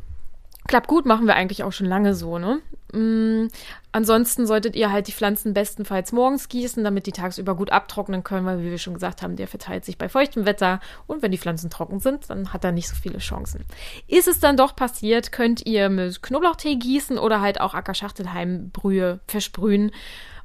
Klappt 0.66 0.88
gut, 0.88 1.04
machen 1.04 1.26
wir 1.26 1.34
eigentlich 1.34 1.62
auch 1.62 1.72
schon 1.72 1.88
lange 1.88 2.14
so, 2.14 2.38
ne? 2.38 2.62
Mm, 2.94 3.48
ansonsten 3.92 4.46
solltet 4.46 4.76
ihr 4.76 4.90
halt 4.90 5.08
die 5.08 5.12
Pflanzen 5.12 5.52
bestenfalls 5.52 6.10
morgens 6.12 6.48
gießen, 6.48 6.82
damit 6.84 7.04
die 7.04 7.12
tagsüber 7.12 7.54
gut 7.54 7.70
abtrocknen 7.70 8.24
können, 8.24 8.46
weil 8.46 8.62
wie 8.62 8.70
wir 8.70 8.78
schon 8.78 8.94
gesagt 8.94 9.20
haben, 9.20 9.36
der 9.36 9.46
verteilt 9.46 9.84
sich 9.84 9.98
bei 9.98 10.08
feuchtem 10.08 10.46
Wetter 10.46 10.80
und 11.06 11.20
wenn 11.20 11.32
die 11.32 11.38
Pflanzen 11.38 11.68
trocken 11.68 12.00
sind, 12.00 12.30
dann 12.30 12.54
hat 12.54 12.64
er 12.64 12.72
nicht 12.72 12.88
so 12.88 12.94
viele 12.94 13.18
Chancen. 13.18 13.66
Ist 14.08 14.26
es 14.26 14.40
dann 14.40 14.56
doch 14.56 14.74
passiert, 14.74 15.32
könnt 15.32 15.66
ihr 15.66 15.90
mit 15.90 16.22
Knoblauchtee 16.22 16.76
gießen 16.76 17.18
oder 17.18 17.42
halt 17.42 17.60
auch 17.60 17.74
Ackerschachtelheimbrühe 17.74 19.20
versprühen 19.26 19.90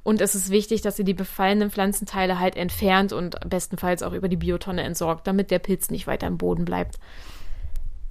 und 0.06 0.22
es 0.22 0.36
ist 0.36 0.52
wichtig, 0.52 0.84
dass 0.84 1.00
ihr 1.00 1.04
die 1.04 1.16
befallenen 1.16 1.72
Pflanzenteile 1.72 2.40
halt 2.40 2.56
entfernt 2.56 3.12
und 3.12 3.38
bestenfalls 3.50 4.04
auch 4.04 4.14
über 4.14 4.30
die 4.30 4.36
Biotonne 4.38 4.84
entsorgt, 4.84 5.26
damit 5.26 5.50
der 5.50 5.58
Pilz 5.58 5.90
nicht 5.90 6.06
weiter 6.06 6.28
im 6.28 6.38
Boden 6.38 6.64
bleibt. 6.64 7.00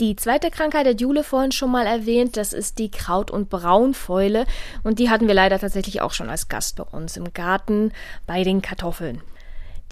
Die 0.00 0.16
zweite 0.16 0.50
Krankheit 0.50 0.88
hat 0.88 1.00
Jule 1.00 1.22
vorhin 1.22 1.52
schon 1.52 1.70
mal 1.70 1.86
erwähnt, 1.86 2.36
das 2.36 2.52
ist 2.52 2.80
die 2.80 2.90
Kraut- 2.90 3.30
und 3.30 3.48
Braunfäule. 3.48 4.44
Und 4.82 4.98
die 4.98 5.08
hatten 5.08 5.28
wir 5.28 5.34
leider 5.34 5.60
tatsächlich 5.60 6.00
auch 6.00 6.12
schon 6.12 6.28
als 6.28 6.48
Gast 6.48 6.74
bei 6.74 6.82
uns 6.82 7.16
im 7.16 7.32
Garten 7.32 7.92
bei 8.26 8.42
den 8.42 8.60
Kartoffeln. 8.60 9.22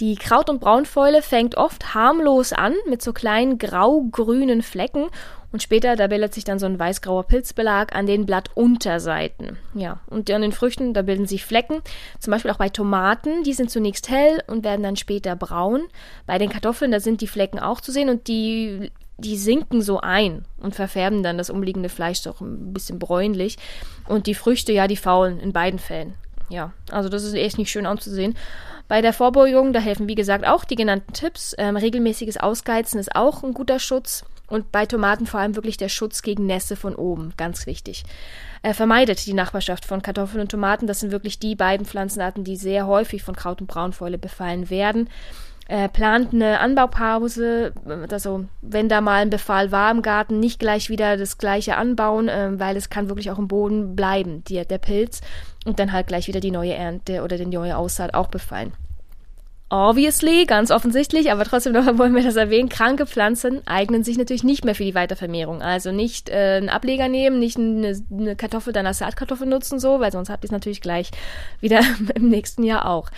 Die 0.00 0.16
Kraut- 0.16 0.50
und 0.50 0.58
Braunfäule 0.58 1.22
fängt 1.22 1.56
oft 1.56 1.94
harmlos 1.94 2.52
an 2.52 2.74
mit 2.88 3.00
so 3.00 3.12
kleinen 3.12 3.58
grau-grünen 3.58 4.62
Flecken 4.62 5.06
und 5.52 5.62
später, 5.62 5.96
da 5.96 6.06
bildet 6.06 6.32
sich 6.32 6.44
dann 6.44 6.58
so 6.58 6.66
ein 6.66 6.78
weißgrauer 6.78 7.24
Pilzbelag 7.24 7.94
an 7.94 8.06
den 8.06 8.24
Blattunterseiten. 8.24 9.58
Ja, 9.74 10.00
und 10.08 10.30
an 10.30 10.42
den 10.42 10.52
Früchten, 10.52 10.94
da 10.94 11.02
bilden 11.02 11.26
sich 11.26 11.44
Flecken. 11.44 11.82
Zum 12.18 12.30
Beispiel 12.30 12.50
auch 12.50 12.56
bei 12.56 12.70
Tomaten, 12.70 13.42
die 13.44 13.52
sind 13.52 13.70
zunächst 13.70 14.08
hell 14.08 14.42
und 14.46 14.64
werden 14.64 14.82
dann 14.82 14.96
später 14.96 15.36
braun. 15.36 15.82
Bei 16.26 16.38
den 16.38 16.48
Kartoffeln, 16.48 16.90
da 16.90 17.00
sind 17.00 17.20
die 17.20 17.26
Flecken 17.26 17.58
auch 17.58 17.82
zu 17.82 17.92
sehen 17.92 18.08
und 18.08 18.28
die, 18.28 18.90
die 19.18 19.36
sinken 19.36 19.82
so 19.82 20.00
ein 20.00 20.46
und 20.58 20.74
verfärben 20.74 21.22
dann 21.22 21.36
das 21.36 21.50
umliegende 21.50 21.90
Fleisch 21.90 22.22
doch 22.22 22.40
ein 22.40 22.72
bisschen 22.72 22.98
bräunlich. 22.98 23.58
Und 24.08 24.26
die 24.26 24.34
Früchte, 24.34 24.72
ja, 24.72 24.88
die 24.88 24.96
faulen 24.96 25.38
in 25.38 25.52
beiden 25.52 25.78
Fällen. 25.78 26.14
Ja, 26.48 26.72
also 26.90 27.08
das 27.08 27.24
ist 27.24 27.34
echt 27.34 27.58
nicht 27.58 27.70
schön 27.70 27.86
anzusehen. 27.86 28.36
Bei 28.88 29.00
der 29.00 29.12
Vorbeugung, 29.12 29.72
da 29.72 29.80
helfen 29.80 30.08
wie 30.08 30.14
gesagt 30.14 30.46
auch 30.46 30.64
die 30.64 30.76
genannten 30.76 31.12
Tipps. 31.12 31.54
Ähm, 31.58 31.76
regelmäßiges 31.76 32.36
Ausgeizen 32.36 32.98
ist 32.98 33.14
auch 33.14 33.42
ein 33.42 33.54
guter 33.54 33.78
Schutz. 33.78 34.24
Und 34.52 34.70
bei 34.70 34.84
Tomaten 34.84 35.24
vor 35.24 35.40
allem 35.40 35.56
wirklich 35.56 35.78
der 35.78 35.88
Schutz 35.88 36.20
gegen 36.20 36.44
Nässe 36.44 36.76
von 36.76 36.94
oben, 36.94 37.32
ganz 37.38 37.66
wichtig. 37.66 38.04
Er 38.60 38.74
vermeidet 38.74 39.24
die 39.24 39.32
Nachbarschaft 39.32 39.86
von 39.86 40.02
Kartoffeln 40.02 40.42
und 40.42 40.50
Tomaten. 40.50 40.86
Das 40.86 41.00
sind 41.00 41.10
wirklich 41.10 41.38
die 41.38 41.54
beiden 41.54 41.86
Pflanzenarten, 41.86 42.44
die 42.44 42.56
sehr 42.56 42.86
häufig 42.86 43.22
von 43.22 43.34
Kraut- 43.34 43.62
und 43.62 43.66
Braunfäule 43.66 44.18
befallen 44.18 44.68
werden. 44.68 45.08
Er 45.68 45.88
plant 45.88 46.34
eine 46.34 46.60
Anbaupause, 46.60 47.72
also 48.10 48.44
wenn 48.60 48.90
da 48.90 49.00
mal 49.00 49.22
ein 49.22 49.30
Befall 49.30 49.72
war 49.72 49.90
im 49.90 50.02
Garten, 50.02 50.38
nicht 50.38 50.58
gleich 50.58 50.90
wieder 50.90 51.16
das 51.16 51.38
gleiche 51.38 51.78
anbauen, 51.78 52.28
äh, 52.28 52.50
weil 52.60 52.76
es 52.76 52.90
kann 52.90 53.08
wirklich 53.08 53.30
auch 53.30 53.38
im 53.38 53.48
Boden 53.48 53.96
bleiben, 53.96 54.44
die, 54.44 54.62
der 54.66 54.76
Pilz, 54.76 55.22
und 55.64 55.78
dann 55.78 55.92
halt 55.92 56.08
gleich 56.08 56.28
wieder 56.28 56.40
die 56.40 56.50
neue 56.50 56.74
Ernte 56.74 57.22
oder 57.22 57.38
die 57.38 57.46
neue 57.46 57.74
Aussaat 57.74 58.12
auch 58.12 58.28
befallen. 58.28 58.74
Obviously, 59.72 60.44
ganz 60.44 60.70
offensichtlich, 60.70 61.32
aber 61.32 61.46
trotzdem 61.46 61.72
noch 61.72 61.86
wollen 61.96 62.14
wir 62.14 62.22
das 62.22 62.36
erwähnen. 62.36 62.68
Kranke 62.68 63.06
Pflanzen 63.06 63.66
eignen 63.66 64.04
sich 64.04 64.18
natürlich 64.18 64.44
nicht 64.44 64.66
mehr 64.66 64.74
für 64.74 64.84
die 64.84 64.94
Weitervermehrung. 64.94 65.62
Also 65.62 65.92
nicht 65.92 66.28
äh, 66.28 66.58
einen 66.58 66.68
Ableger 66.68 67.08
nehmen, 67.08 67.38
nicht 67.38 67.56
eine, 67.56 67.98
eine 68.10 68.36
Kartoffel 68.36 68.74
deiner 68.74 68.92
Saatkartoffel 68.92 69.46
nutzen, 69.46 69.80
so, 69.80 69.98
weil 69.98 70.12
sonst 70.12 70.28
habt 70.28 70.44
ihr 70.44 70.48
es 70.48 70.52
natürlich 70.52 70.82
gleich 70.82 71.10
wieder 71.60 71.80
im 72.14 72.28
nächsten 72.28 72.64
Jahr 72.64 72.86
auch. 72.86 73.08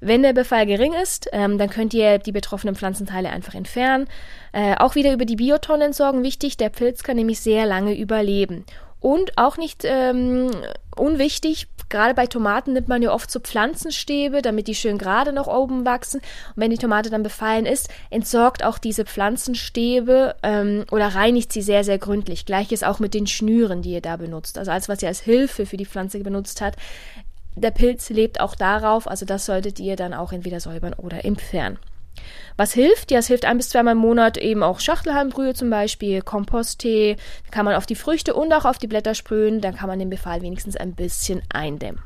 Wenn 0.00 0.24
der 0.24 0.32
Befall 0.32 0.66
gering 0.66 0.94
ist, 0.94 1.28
ähm, 1.32 1.58
dann 1.58 1.70
könnt 1.70 1.94
ihr 1.94 2.18
die 2.18 2.32
betroffenen 2.32 2.74
Pflanzenteile 2.74 3.30
einfach 3.30 3.54
entfernen. 3.54 4.08
Äh, 4.50 4.74
auch 4.74 4.96
wieder 4.96 5.12
über 5.12 5.26
die 5.26 5.36
Biotonne 5.36 5.84
entsorgen. 5.84 6.24
Wichtig, 6.24 6.56
der 6.56 6.70
Pilz 6.70 7.04
kann 7.04 7.14
nämlich 7.16 7.38
sehr 7.38 7.66
lange 7.66 7.96
überleben. 7.96 8.64
Und 9.04 9.36
auch 9.36 9.58
nicht 9.58 9.82
ähm, 9.84 10.50
unwichtig, 10.96 11.66
gerade 11.90 12.14
bei 12.14 12.26
Tomaten 12.26 12.72
nimmt 12.72 12.88
man 12.88 13.02
ja 13.02 13.12
oft 13.12 13.30
so 13.30 13.38
Pflanzenstäbe, 13.38 14.40
damit 14.40 14.66
die 14.66 14.74
schön 14.74 14.96
gerade 14.96 15.34
noch 15.34 15.46
oben 15.46 15.84
wachsen. 15.84 16.20
Und 16.20 16.62
wenn 16.62 16.70
die 16.70 16.78
Tomate 16.78 17.10
dann 17.10 17.22
befallen 17.22 17.66
ist, 17.66 17.90
entsorgt 18.08 18.64
auch 18.64 18.78
diese 18.78 19.04
Pflanzenstäbe 19.04 20.36
ähm, 20.42 20.86
oder 20.90 21.08
reinigt 21.08 21.52
sie 21.52 21.60
sehr, 21.60 21.84
sehr 21.84 21.98
gründlich. 21.98 22.46
Gleiches 22.46 22.82
auch 22.82 22.98
mit 22.98 23.12
den 23.12 23.26
Schnüren, 23.26 23.82
die 23.82 23.92
ihr 23.92 24.00
da 24.00 24.16
benutzt. 24.16 24.56
Also 24.56 24.70
alles, 24.70 24.88
was 24.88 25.02
ihr 25.02 25.08
als 25.08 25.20
Hilfe 25.20 25.66
für 25.66 25.76
die 25.76 25.84
Pflanze 25.84 26.20
benutzt 26.20 26.62
habt. 26.62 26.78
Der 27.56 27.72
Pilz 27.72 28.08
lebt 28.08 28.40
auch 28.40 28.54
darauf, 28.54 29.06
also 29.06 29.26
das 29.26 29.44
solltet 29.44 29.80
ihr 29.80 29.96
dann 29.96 30.14
auch 30.14 30.32
entweder 30.32 30.60
säubern 30.60 30.94
oder 30.94 31.26
entfernen. 31.26 31.76
Was 32.56 32.72
hilft? 32.72 33.10
Ja, 33.10 33.18
es 33.18 33.26
hilft 33.26 33.44
ein 33.44 33.56
bis 33.56 33.70
zweimal 33.70 33.92
im 33.92 33.98
Monat 33.98 34.36
eben 34.36 34.62
auch 34.62 34.80
Schachtelhalmbrühe 34.80 35.54
zum 35.54 35.70
Beispiel, 35.70 36.22
Komposttee, 36.22 37.16
kann 37.50 37.64
man 37.64 37.74
auf 37.74 37.86
die 37.86 37.94
Früchte 37.94 38.34
und 38.34 38.52
auch 38.52 38.64
auf 38.64 38.78
die 38.78 38.86
Blätter 38.86 39.14
sprühen, 39.14 39.60
dann 39.60 39.76
kann 39.76 39.88
man 39.88 39.98
den 39.98 40.10
Befall 40.10 40.42
wenigstens 40.42 40.76
ein 40.76 40.94
bisschen 40.94 41.42
eindämmen. 41.52 42.02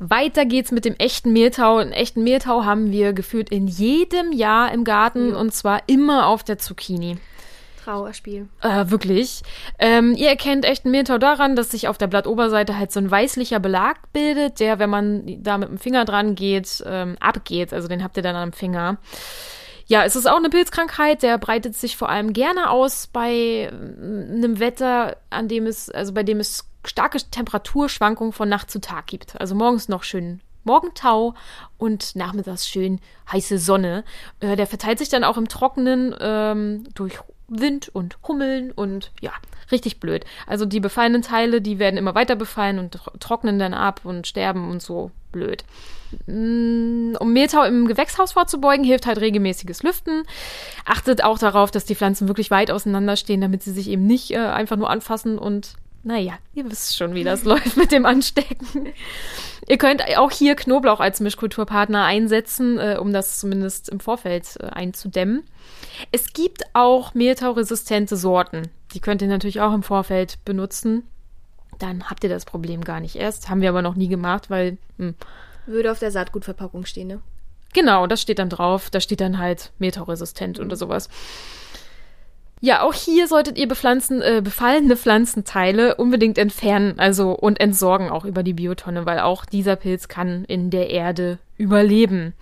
Weiter 0.00 0.46
geht's 0.46 0.70
mit 0.70 0.84
dem 0.84 0.94
echten 0.94 1.32
Mehltau. 1.32 1.78
Einen 1.78 1.92
echten 1.92 2.22
Mehltau 2.22 2.64
haben 2.64 2.92
wir 2.92 3.12
geführt 3.12 3.50
in 3.50 3.66
jedem 3.66 4.32
Jahr 4.32 4.72
im 4.72 4.84
Garten 4.84 5.34
und 5.34 5.52
zwar 5.52 5.82
immer 5.88 6.28
auf 6.28 6.44
der 6.44 6.58
Zucchini. 6.58 7.18
Trauerspiel. 7.88 8.48
Äh, 8.60 8.90
wirklich. 8.90 9.42
Ähm, 9.78 10.14
ihr 10.14 10.28
erkennt 10.28 10.66
echten 10.66 10.90
Mehltau 10.90 11.16
daran, 11.16 11.56
dass 11.56 11.70
sich 11.70 11.88
auf 11.88 11.96
der 11.96 12.06
Blattoberseite 12.06 12.76
halt 12.76 12.92
so 12.92 13.00
ein 13.00 13.10
weißlicher 13.10 13.60
Belag 13.60 14.12
bildet, 14.12 14.60
der, 14.60 14.78
wenn 14.78 14.90
man 14.90 15.42
da 15.42 15.56
mit 15.56 15.70
dem 15.70 15.78
Finger 15.78 16.04
dran 16.04 16.34
geht, 16.34 16.84
ähm, 16.86 17.16
abgeht. 17.18 17.72
Also 17.72 17.88
den 17.88 18.04
habt 18.04 18.18
ihr 18.18 18.22
dann 18.22 18.36
am 18.36 18.52
Finger. 18.52 18.98
Ja, 19.86 20.04
es 20.04 20.16
ist 20.16 20.26
auch 20.26 20.36
eine 20.36 20.50
Pilzkrankheit, 20.50 21.22
der 21.22 21.38
breitet 21.38 21.74
sich 21.76 21.96
vor 21.96 22.10
allem 22.10 22.34
gerne 22.34 22.68
aus 22.68 23.06
bei 23.06 23.70
ähm, 23.72 24.32
einem 24.34 24.60
Wetter, 24.60 25.16
an 25.30 25.48
dem 25.48 25.64
es, 25.64 25.88
also 25.88 26.12
bei 26.12 26.24
dem 26.24 26.40
es 26.40 26.68
starke 26.84 27.16
Temperaturschwankungen 27.18 28.34
von 28.34 28.50
Nacht 28.50 28.70
zu 28.70 28.82
Tag 28.82 29.06
gibt. 29.06 29.40
Also 29.40 29.54
morgens 29.54 29.88
noch 29.88 30.02
schön 30.02 30.42
Morgentau 30.64 31.32
und 31.78 32.14
nachmittags 32.16 32.68
schön 32.68 33.00
heiße 33.32 33.58
Sonne. 33.58 34.04
Äh, 34.40 34.56
der 34.56 34.66
verteilt 34.66 34.98
sich 34.98 35.08
dann 35.08 35.24
auch 35.24 35.38
im 35.38 35.48
Trockenen 35.48 36.14
ähm, 36.20 36.84
durch 36.92 37.20
Wind 37.48 37.88
und 37.88 38.18
Hummeln 38.26 38.70
und 38.70 39.10
ja, 39.20 39.32
richtig 39.70 40.00
blöd. 40.00 40.24
Also 40.46 40.66
die 40.66 40.80
befallenen 40.80 41.22
Teile, 41.22 41.60
die 41.60 41.78
werden 41.78 41.96
immer 41.96 42.14
weiter 42.14 42.36
befallen 42.36 42.78
und 42.78 42.98
trocknen 43.20 43.58
dann 43.58 43.74
ab 43.74 44.00
und 44.04 44.26
sterben 44.26 44.70
und 44.70 44.82
so 44.82 45.10
blöd. 45.32 45.64
Mm, 46.26 47.14
um 47.18 47.32
Mehltau 47.32 47.64
im 47.64 47.86
Gewächshaus 47.86 48.32
vorzubeugen, 48.32 48.84
hilft 48.84 49.06
halt 49.06 49.20
regelmäßiges 49.20 49.82
Lüften. 49.82 50.24
Achtet 50.84 51.24
auch 51.24 51.38
darauf, 51.38 51.70
dass 51.70 51.84
die 51.84 51.94
Pflanzen 51.94 52.28
wirklich 52.28 52.50
weit 52.50 52.70
auseinander 52.70 53.16
stehen, 53.16 53.40
damit 53.40 53.62
sie 53.62 53.72
sich 53.72 53.88
eben 53.88 54.06
nicht 54.06 54.30
äh, 54.30 54.38
einfach 54.38 54.76
nur 54.76 54.90
anfassen 54.90 55.38
und 55.38 55.74
naja, 56.02 56.38
ihr 56.54 56.70
wisst 56.70 56.96
schon, 56.96 57.14
wie 57.14 57.24
das 57.24 57.44
läuft 57.44 57.76
mit 57.76 57.92
dem 57.92 58.06
Anstecken. 58.06 58.92
Ihr 59.66 59.78
könnt 59.78 60.02
auch 60.16 60.30
hier 60.30 60.54
Knoblauch 60.54 61.00
als 61.00 61.20
Mischkulturpartner 61.20 62.04
einsetzen, 62.04 62.78
äh, 62.78 62.96
um 62.98 63.12
das 63.12 63.38
zumindest 63.38 63.88
im 63.90 64.00
Vorfeld 64.00 64.56
äh, 64.60 64.66
einzudämmen. 64.66 65.44
Es 66.12 66.32
gibt 66.32 66.62
auch 66.72 67.14
mehltauresistente 67.14 68.16
Sorten. 68.16 68.68
Die 68.94 69.00
könnt 69.00 69.20
ihr 69.20 69.28
natürlich 69.28 69.60
auch 69.60 69.74
im 69.74 69.82
Vorfeld 69.82 70.42
benutzen. 70.44 71.02
Dann 71.78 72.08
habt 72.08 72.24
ihr 72.24 72.30
das 72.30 72.44
Problem 72.44 72.82
gar 72.82 73.00
nicht 73.00 73.16
erst. 73.16 73.50
Haben 73.50 73.60
wir 73.60 73.68
aber 73.68 73.82
noch 73.82 73.94
nie 73.94 74.08
gemacht, 74.08 74.50
weil. 74.50 74.78
Hm. 74.98 75.14
Würde 75.66 75.92
auf 75.92 75.98
der 75.98 76.10
Saatgutverpackung 76.10 76.86
stehen, 76.86 77.08
ne? 77.08 77.20
Genau, 77.74 78.06
das 78.06 78.22
steht 78.22 78.38
dann 78.38 78.48
drauf. 78.48 78.88
Da 78.88 79.00
steht 79.00 79.20
dann 79.20 79.38
halt 79.38 79.72
mehltauresistent 79.78 80.58
oder 80.58 80.76
sowas. 80.76 81.10
Ja, 82.60 82.82
auch 82.82 82.94
hier 82.94 83.28
solltet 83.28 83.56
ihr 83.56 83.68
bepflanzen, 83.68 84.20
äh, 84.20 84.40
befallene 84.42 84.96
Pflanzenteile 84.96 85.94
unbedingt 85.94 86.38
entfernen, 86.38 86.98
also 86.98 87.32
und 87.32 87.60
entsorgen 87.60 88.10
auch 88.10 88.24
über 88.24 88.42
die 88.42 88.54
Biotonne, 88.54 89.06
weil 89.06 89.20
auch 89.20 89.44
dieser 89.44 89.76
Pilz 89.76 90.08
kann 90.08 90.44
in 90.44 90.70
der 90.70 90.90
Erde 90.90 91.38
überleben. 91.56 92.34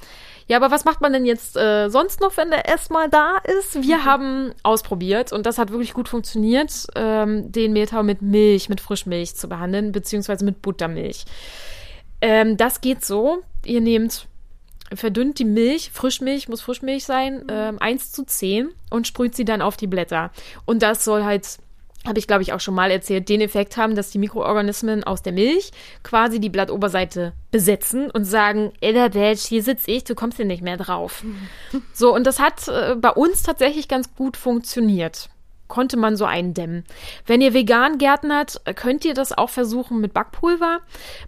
Ja, 0.49 0.56
aber 0.58 0.70
was 0.70 0.85
macht 0.85 1.00
man 1.00 1.12
denn 1.12 1.26
jetzt 1.26 1.56
äh, 1.56 1.88
sonst 1.88 2.20
noch, 2.20 2.37
wenn 2.37 2.50
der 2.50 2.66
erstmal 2.66 3.11
da 3.11 3.38
ist? 3.58 3.82
Wir 3.82 3.99
mhm. 3.99 4.04
haben 4.04 4.54
ausprobiert 4.62 5.32
und 5.32 5.44
das 5.44 5.58
hat 5.58 5.70
wirklich 5.70 5.92
gut 5.92 6.08
funktioniert, 6.08 6.87
ähm, 6.94 7.50
den 7.50 7.73
Mehltau 7.73 8.04
mit 8.04 8.23
Milch, 8.23 8.68
mit 8.68 8.80
Frischmilch 8.80 9.35
zu 9.35 9.49
behandeln, 9.49 9.90
beziehungsweise 9.90 10.44
mit 10.44 10.62
Buttermilch. 10.62 11.25
Ähm, 12.20 12.56
das 12.56 12.80
geht 12.80 13.04
so, 13.04 13.42
ihr 13.64 13.80
nehmt 13.80 14.28
verdünnt 14.95 15.38
die 15.38 15.45
Milch, 15.45 15.90
Frischmilch, 15.93 16.49
muss 16.49 16.62
Frischmilch 16.62 17.05
sein, 17.05 17.38
mhm. 17.38 17.47
ähm, 17.49 17.78
1 17.81 18.12
zu 18.12 18.25
10 18.25 18.71
und 18.90 19.07
sprüht 19.07 19.35
sie 19.35 19.45
dann 19.45 19.62
auf 19.62 19.76
die 19.76 19.87
Blätter. 19.87 20.31
Und 20.64 20.83
das 20.83 21.05
soll 21.05 21.25
halt, 21.25 21.59
habe 22.07 22.19
ich 22.19 22.26
glaube 22.26 22.43
ich 22.43 22.52
auch 22.52 22.61
schon 22.61 22.75
mal 22.75 22.90
erzählt, 22.90 23.28
den 23.28 23.40
Effekt 23.40 23.76
haben, 23.76 23.97
dass 23.97 24.11
die 24.11 24.19
Mikroorganismen 24.19 25.05
aus 25.05 25.23
der 25.23 25.33
Milch 25.33 25.73
quasi 26.02 26.38
die 26.40 26.50
Blattoberseite 26.50 27.33
besetzen 27.50 28.11
und 28.11 28.25
sagen, 28.25 28.73
Elderbetch, 28.81 29.47
hier 29.47 29.62
sitze 29.62 29.90
ich, 29.90 30.05
du 30.05 30.14
kommst 30.14 30.37
hier 30.37 30.47
nicht 30.47 30.62
mehr 30.62 30.76
drauf. 30.76 31.25
Mhm. 31.25 31.83
So, 31.93 32.14
und 32.14 32.26
das 32.26 32.38
hat 32.38 32.69
äh, 32.69 32.95
bei 32.95 33.11
uns 33.11 33.43
tatsächlich 33.43 33.88
ganz 33.88 34.14
gut 34.14 34.37
funktioniert 34.37 35.31
konnte 35.69 35.97
man 35.97 36.16
so 36.16 36.25
eindämmen. 36.25 36.85
Wenn 37.26 37.40
ihr 37.40 37.52
vegan 37.52 37.99
gärtnert, 37.99 38.61
könnt 38.76 39.05
ihr 39.05 39.14
das 39.14 39.37
auch 39.37 39.50
versuchen 39.50 40.00
mit 40.00 40.14
Backpulver. 40.14 40.78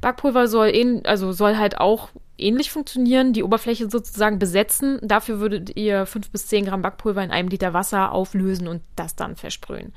Backpulver 0.01 0.47
soll, 0.47 0.69
in, 0.69 1.05
also 1.07 1.33
soll 1.33 1.57
halt 1.57 1.79
auch 1.79 2.11
ähnlich 2.39 2.71
funktionieren, 2.71 3.33
die 3.33 3.43
Oberfläche 3.43 3.91
sozusagen 3.91 4.39
besetzen. 4.39 4.99
Dafür 5.03 5.41
würdet 5.41 5.77
ihr 5.77 6.07
fünf 6.07 6.31
bis 6.31 6.47
zehn 6.47 6.65
Gramm 6.65 6.83
Backpulver 6.83 7.23
in 7.23 7.31
einem 7.31 7.49
Liter 7.49 7.75
Wasser 7.75 8.13
auflösen 8.13 8.69
und 8.69 8.83
das 8.97 9.17
dann 9.17 9.37
versprühen. 9.37 9.93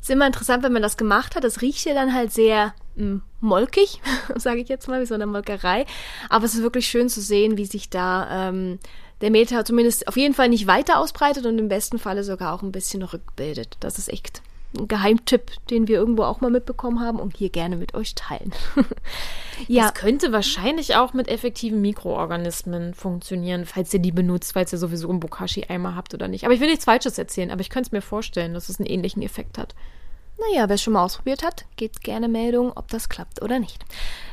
Ist 0.00 0.10
immer 0.10 0.26
interessant, 0.26 0.62
wenn 0.62 0.72
man 0.72 0.82
das 0.82 0.96
gemacht 0.96 1.34
hat. 1.34 1.44
Das 1.44 1.62
riecht 1.62 1.86
ja 1.86 1.94
dann 1.94 2.12
halt 2.12 2.32
sehr 2.32 2.74
mh, 2.96 3.04
hm, 3.04 3.22
molkig, 3.40 4.00
sage 4.36 4.60
ich 4.60 4.68
jetzt 4.68 4.86
mal, 4.86 5.00
wie 5.00 5.06
so 5.06 5.14
eine 5.14 5.26
Molkerei. 5.26 5.86
Aber 6.28 6.44
es 6.44 6.54
ist 6.54 6.62
wirklich 6.62 6.86
schön 6.86 7.08
zu 7.08 7.20
sehen, 7.20 7.56
wie 7.56 7.64
sich 7.64 7.88
da 7.88 8.48
ähm, 8.48 8.78
der 9.20 9.30
Meter 9.30 9.64
zumindest 9.64 10.06
auf 10.06 10.16
jeden 10.16 10.34
Fall 10.34 10.50
nicht 10.50 10.66
weiter 10.66 10.98
ausbreitet 10.98 11.46
und 11.46 11.58
im 11.58 11.68
besten 11.68 11.98
Falle 11.98 12.24
sogar 12.24 12.52
auch 12.52 12.62
ein 12.62 12.72
bisschen 12.72 13.02
rückbildet. 13.02 13.78
Das 13.80 13.96
ist 13.96 14.12
echt 14.12 14.42
ein 14.76 14.88
Geheimtipp, 14.88 15.52
den 15.70 15.88
wir 15.88 15.96
irgendwo 15.96 16.24
auch 16.24 16.40
mal 16.40 16.50
mitbekommen 16.50 17.00
haben 17.00 17.18
und 17.18 17.36
hier 17.36 17.50
gerne 17.50 17.76
mit 17.76 17.94
euch 17.94 18.14
teilen. 18.14 18.52
ja. 19.68 19.84
Das 19.84 19.94
könnte 19.94 20.32
wahrscheinlich 20.32 20.96
auch 20.96 21.12
mit 21.12 21.28
effektiven 21.28 21.80
Mikroorganismen 21.80 22.94
funktionieren, 22.94 23.66
falls 23.66 23.92
ihr 23.94 24.00
die 24.00 24.12
benutzt, 24.12 24.52
falls 24.52 24.72
ihr 24.72 24.78
sowieso 24.78 25.08
einen 25.08 25.20
Bokashi-Eimer 25.20 25.94
habt 25.94 26.14
oder 26.14 26.28
nicht. 26.28 26.44
Aber 26.44 26.54
ich 26.54 26.60
will 26.60 26.68
nichts 26.68 26.84
Falsches 26.84 27.18
erzählen, 27.18 27.50
aber 27.50 27.60
ich 27.60 27.70
könnte 27.70 27.88
es 27.88 27.92
mir 27.92 28.02
vorstellen, 28.02 28.54
dass 28.54 28.68
es 28.68 28.78
einen 28.78 28.88
ähnlichen 28.88 29.22
Effekt 29.22 29.58
hat. 29.58 29.74
Naja, 30.38 30.68
wer 30.68 30.74
es 30.74 30.82
schon 30.82 30.94
mal 30.94 31.04
ausprobiert 31.04 31.44
hat, 31.44 31.64
gebt 31.76 32.02
gerne 32.02 32.28
Meldung, 32.28 32.72
ob 32.74 32.88
das 32.88 33.08
klappt 33.08 33.40
oder 33.40 33.60
nicht. 33.60 33.84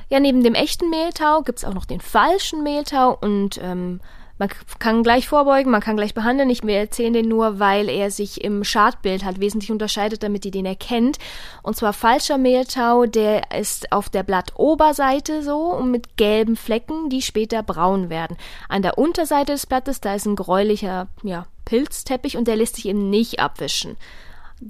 Ja, 0.10 0.20
neben 0.20 0.44
dem 0.44 0.56
echten 0.56 0.90
Mehltau 0.90 1.42
gibt 1.42 1.60
es 1.60 1.66
auch 1.66 1.74
noch 1.74 1.86
den 1.86 2.02
falschen 2.02 2.64
Mehltau 2.64 3.16
und 3.16 3.60
ähm, 3.62 4.02
man 4.42 4.50
kann 4.80 5.04
gleich 5.04 5.28
vorbeugen, 5.28 5.70
man 5.70 5.82
kann 5.82 5.98
gleich 5.98 6.16
behandeln. 6.16 6.50
Ich 6.50 6.64
erzähle 6.64 7.12
den 7.12 7.30
nur, 7.30 7.60
weil 7.60 7.88
er 7.88 8.10
sich 8.10 8.44
im 8.44 8.64
Schadbild 8.64 9.24
halt 9.24 9.40
wesentlich 9.40 9.72
unterscheidet, 9.72 10.24
damit 10.24 10.44
ihr 10.46 10.52
den 10.52 10.66
erkennt. 10.66 11.20
Und 11.62 11.78
zwar 11.78 11.94
falscher 11.94 12.40
Mehltau, 12.40 13.06
der 13.06 13.52
ist 13.52 13.92
auf 13.92 14.10
der 14.10 14.24
Blattoberseite 14.24 15.44
so 15.44 15.72
und 15.76 15.92
mit 15.92 16.18
gelben 16.18 16.56
Flecken, 16.56 17.12
die 17.12 17.22
später 17.22 17.62
braun 17.62 18.10
werden. 18.10 18.36
An 18.68 18.82
der 18.82 18.98
Unterseite 18.98 19.52
des 19.52 19.68
Blattes, 19.68 20.02
da 20.02 20.16
ist 20.16 20.26
ein 20.26 20.36
gräulicher 20.36 21.08
ja, 21.22 21.46
Pilzteppich 21.66 22.36
und 22.36 22.48
der 22.48 22.56
lässt 22.56 22.78
sich 22.78 22.88
eben 22.88 23.12
nicht 23.12 23.40
abwischen. 23.40 23.96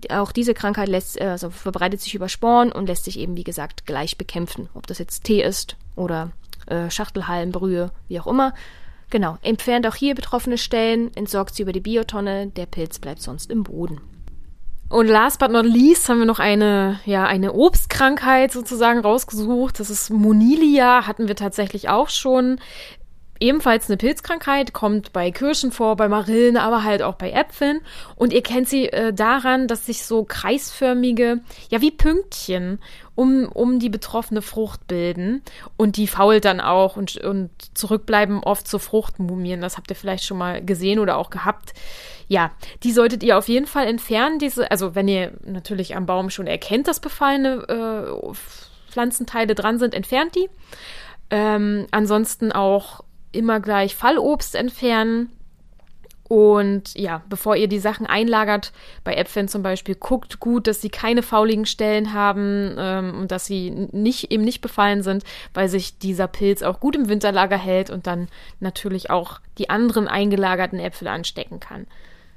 Auch 0.09 0.33
diese 0.33 0.53
Krankheit 0.53 0.89
lässt, 0.89 1.21
also 1.21 1.49
verbreitet 1.49 2.01
sich 2.01 2.13
über 2.13 2.27
Sporen 2.27 2.73
und 2.73 2.87
lässt 2.87 3.05
sich 3.05 3.17
eben, 3.17 3.37
wie 3.37 3.45
gesagt, 3.45 3.85
gleich 3.85 4.17
bekämpfen. 4.17 4.67
Ob 4.73 4.85
das 4.87 4.99
jetzt 4.99 5.23
Tee 5.23 5.41
ist 5.41 5.77
oder 5.95 6.31
äh, 6.65 6.89
Schachtelhallenbrühe, 6.89 7.91
wie 8.09 8.19
auch 8.19 8.27
immer. 8.27 8.53
Genau, 9.11 9.37
entfernt 9.41 9.85
auch 9.85 9.95
hier 9.95 10.15
betroffene 10.15 10.57
Stellen, 10.57 11.15
entsorgt 11.15 11.53
sie 11.53 11.63
über 11.63 11.73
die 11.73 11.81
Biotonne, 11.81 12.47
der 12.47 12.65
Pilz 12.65 12.97
bleibt 12.97 13.21
sonst 13.21 13.51
im 13.51 13.63
Boden. 13.63 13.99
Und 14.87 15.07
last 15.07 15.39
but 15.39 15.51
not 15.51 15.65
least 15.65 16.09
haben 16.09 16.19
wir 16.19 16.25
noch 16.25 16.39
eine, 16.39 16.99
ja, 17.05 17.25
eine 17.25 17.53
Obstkrankheit 17.53 18.51
sozusagen 18.51 18.99
rausgesucht. 18.99 19.79
Das 19.79 19.89
ist 19.89 20.09
Monilia, 20.09 21.07
hatten 21.07 21.27
wir 21.27 21.35
tatsächlich 21.35 21.87
auch 21.87 22.09
schon 22.09 22.59
ebenfalls 23.41 23.89
eine 23.89 23.97
Pilzkrankheit, 23.97 24.71
kommt 24.71 25.11
bei 25.11 25.31
Kirschen 25.31 25.71
vor, 25.71 25.95
bei 25.97 26.07
Marillen, 26.07 26.57
aber 26.57 26.83
halt 26.83 27.01
auch 27.01 27.15
bei 27.15 27.31
Äpfeln. 27.31 27.81
Und 28.15 28.31
ihr 28.31 28.43
kennt 28.43 28.69
sie 28.69 28.87
äh, 28.87 29.11
daran, 29.11 29.67
dass 29.67 29.87
sich 29.87 30.05
so 30.05 30.23
kreisförmige, 30.23 31.41
ja 31.69 31.81
wie 31.81 31.91
Pünktchen 31.91 32.79
um, 33.15 33.47
um 33.47 33.79
die 33.79 33.89
betroffene 33.89 34.41
Frucht 34.41 34.87
bilden. 34.87 35.41
Und 35.75 35.97
die 35.97 36.07
fault 36.07 36.45
dann 36.45 36.61
auch 36.61 36.95
und, 36.95 37.17
und 37.17 37.49
zurückbleiben 37.73 38.43
oft 38.43 38.67
so 38.67 38.79
Fruchtmumien. 38.79 39.59
Das 39.59 39.77
habt 39.77 39.89
ihr 39.89 39.95
vielleicht 39.95 40.23
schon 40.23 40.37
mal 40.37 40.63
gesehen 40.63 40.99
oder 40.99 41.17
auch 41.17 41.31
gehabt. 41.31 41.73
Ja, 42.27 42.51
die 42.83 42.93
solltet 42.93 43.23
ihr 43.23 43.37
auf 43.37 43.49
jeden 43.49 43.67
Fall 43.67 43.87
entfernen. 43.87 44.39
Diese, 44.39 44.71
also 44.71 44.95
wenn 44.95 45.07
ihr 45.07 45.33
natürlich 45.43 45.95
am 45.95 46.05
Baum 46.05 46.29
schon 46.29 46.47
erkennt, 46.47 46.87
dass 46.87 46.99
befallene 46.99 47.67
äh, 47.67 48.33
Pflanzenteile 48.89 49.55
dran 49.55 49.79
sind, 49.79 49.93
entfernt 49.93 50.35
die. 50.35 50.49
Ähm, 51.29 51.87
ansonsten 51.91 52.51
auch 52.51 53.01
immer 53.31 53.59
gleich 53.59 53.95
Fallobst 53.95 54.55
entfernen. 54.55 55.29
Und 56.31 56.97
ja, 56.97 57.23
bevor 57.27 57.57
ihr 57.57 57.67
die 57.67 57.79
Sachen 57.79 58.05
einlagert, 58.05 58.71
bei 59.03 59.15
Äpfeln 59.15 59.49
zum 59.49 59.63
Beispiel, 59.63 59.95
guckt 59.95 60.39
gut, 60.39 60.65
dass 60.65 60.79
sie 60.79 60.87
keine 60.87 61.23
fauligen 61.23 61.65
Stellen 61.65 62.13
haben 62.13 62.73
ähm, 62.77 63.19
und 63.19 63.31
dass 63.31 63.47
sie 63.47 63.69
nicht, 63.69 64.31
eben 64.31 64.45
nicht 64.45 64.61
befallen 64.61 65.03
sind, 65.03 65.25
weil 65.53 65.67
sich 65.67 65.97
dieser 65.97 66.27
Pilz 66.27 66.63
auch 66.63 66.79
gut 66.79 66.95
im 66.95 67.09
Winterlager 67.09 67.57
hält 67.57 67.89
und 67.89 68.07
dann 68.07 68.29
natürlich 68.61 69.09
auch 69.09 69.41
die 69.57 69.69
anderen 69.69 70.07
eingelagerten 70.07 70.79
Äpfel 70.79 71.09
anstecken 71.09 71.59
kann. 71.59 71.85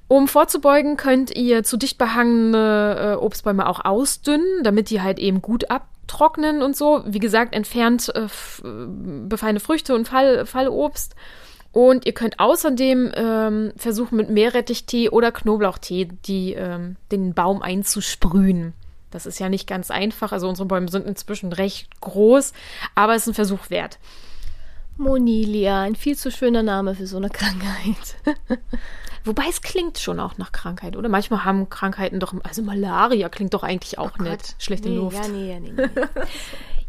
Um 0.09 0.27
vorzubeugen, 0.27 0.97
könnt 0.97 1.35
ihr 1.35 1.63
zu 1.63 1.77
dicht 1.77 1.97
behangene 1.97 3.15
äh, 3.15 3.25
Obstbäume 3.25 3.69
auch 3.69 3.85
ausdünnen, 3.85 4.65
damit 4.65 4.91
die 4.91 5.03
halt 5.03 5.21
eben 5.21 5.41
gut 5.41 5.71
abtrocknen 6.05 6.63
und 6.63 6.77
so. 6.77 7.03
Wie 7.07 7.19
gesagt, 7.19 7.55
entfernt 7.55 8.13
äh, 8.15 8.29
befallene 8.63 9.61
Früchte 9.61 9.95
und 9.95 10.09
Fall, 10.09 10.47
Fallobst. 10.47 11.15
Und 11.73 12.07
ihr 12.07 12.13
könnt 12.13 12.39
außerdem 12.39 13.13
ähm, 13.17 13.73
versuchen, 13.77 14.17
mit 14.17 14.31
Meerrettichtee 14.31 15.09
oder 15.09 15.33
Knoblauchtee 15.33 16.09
die, 16.27 16.53
ähm, 16.53 16.97
den 17.11 17.35
Baum 17.35 17.63
einzusprühen. 17.63 18.75
Das 19.11 19.27
ist 19.27 19.41
ja 19.41 19.49
nicht 19.49 19.67
ganz 19.67 19.91
einfach. 19.91 20.31
Also 20.31 20.49
unsere 20.49 20.69
Bäume 20.69 20.89
sind 20.89 21.07
inzwischen 21.07 21.53
recht 21.53 21.89
groß, 22.01 22.53
aber 22.95 23.15
es 23.15 23.23
ist 23.23 23.29
ein 23.29 23.35
Versuch 23.35 23.71
wert. 23.71 23.99
Monilia, 24.97 25.83
ein 25.83 25.97
viel 25.97 26.17
zu 26.17 26.31
schöner 26.31 26.63
Name 26.63 26.95
für 26.95 27.09
so 27.09 27.17
eine 27.17 27.31
Krankheit. 27.31 28.17
Wobei 29.25 29.45
es 29.49 29.63
klingt 29.63 29.99
schon 29.99 30.21
auch 30.21 30.37
nach 30.37 30.53
Krankheit, 30.53 30.97
oder? 30.97 31.09
Manchmal 31.09 31.45
haben 31.45 31.71
Krankheiten 31.71 32.21
doch, 32.21 32.35
also 32.43 32.63
Malaria 32.63 33.31
klingt 33.31 33.55
doch 33.55 33.63
eigentlich 33.63 33.99
auch 33.99 34.13
oh 34.21 34.23
nicht. 34.23 34.55
Schlechte 34.59 34.91
nee, 34.91 34.97
Luft. 34.97 35.17
Ja, 35.17 35.29
nee, 35.29 35.59
nee, 35.61 35.73
nee. 35.75 35.89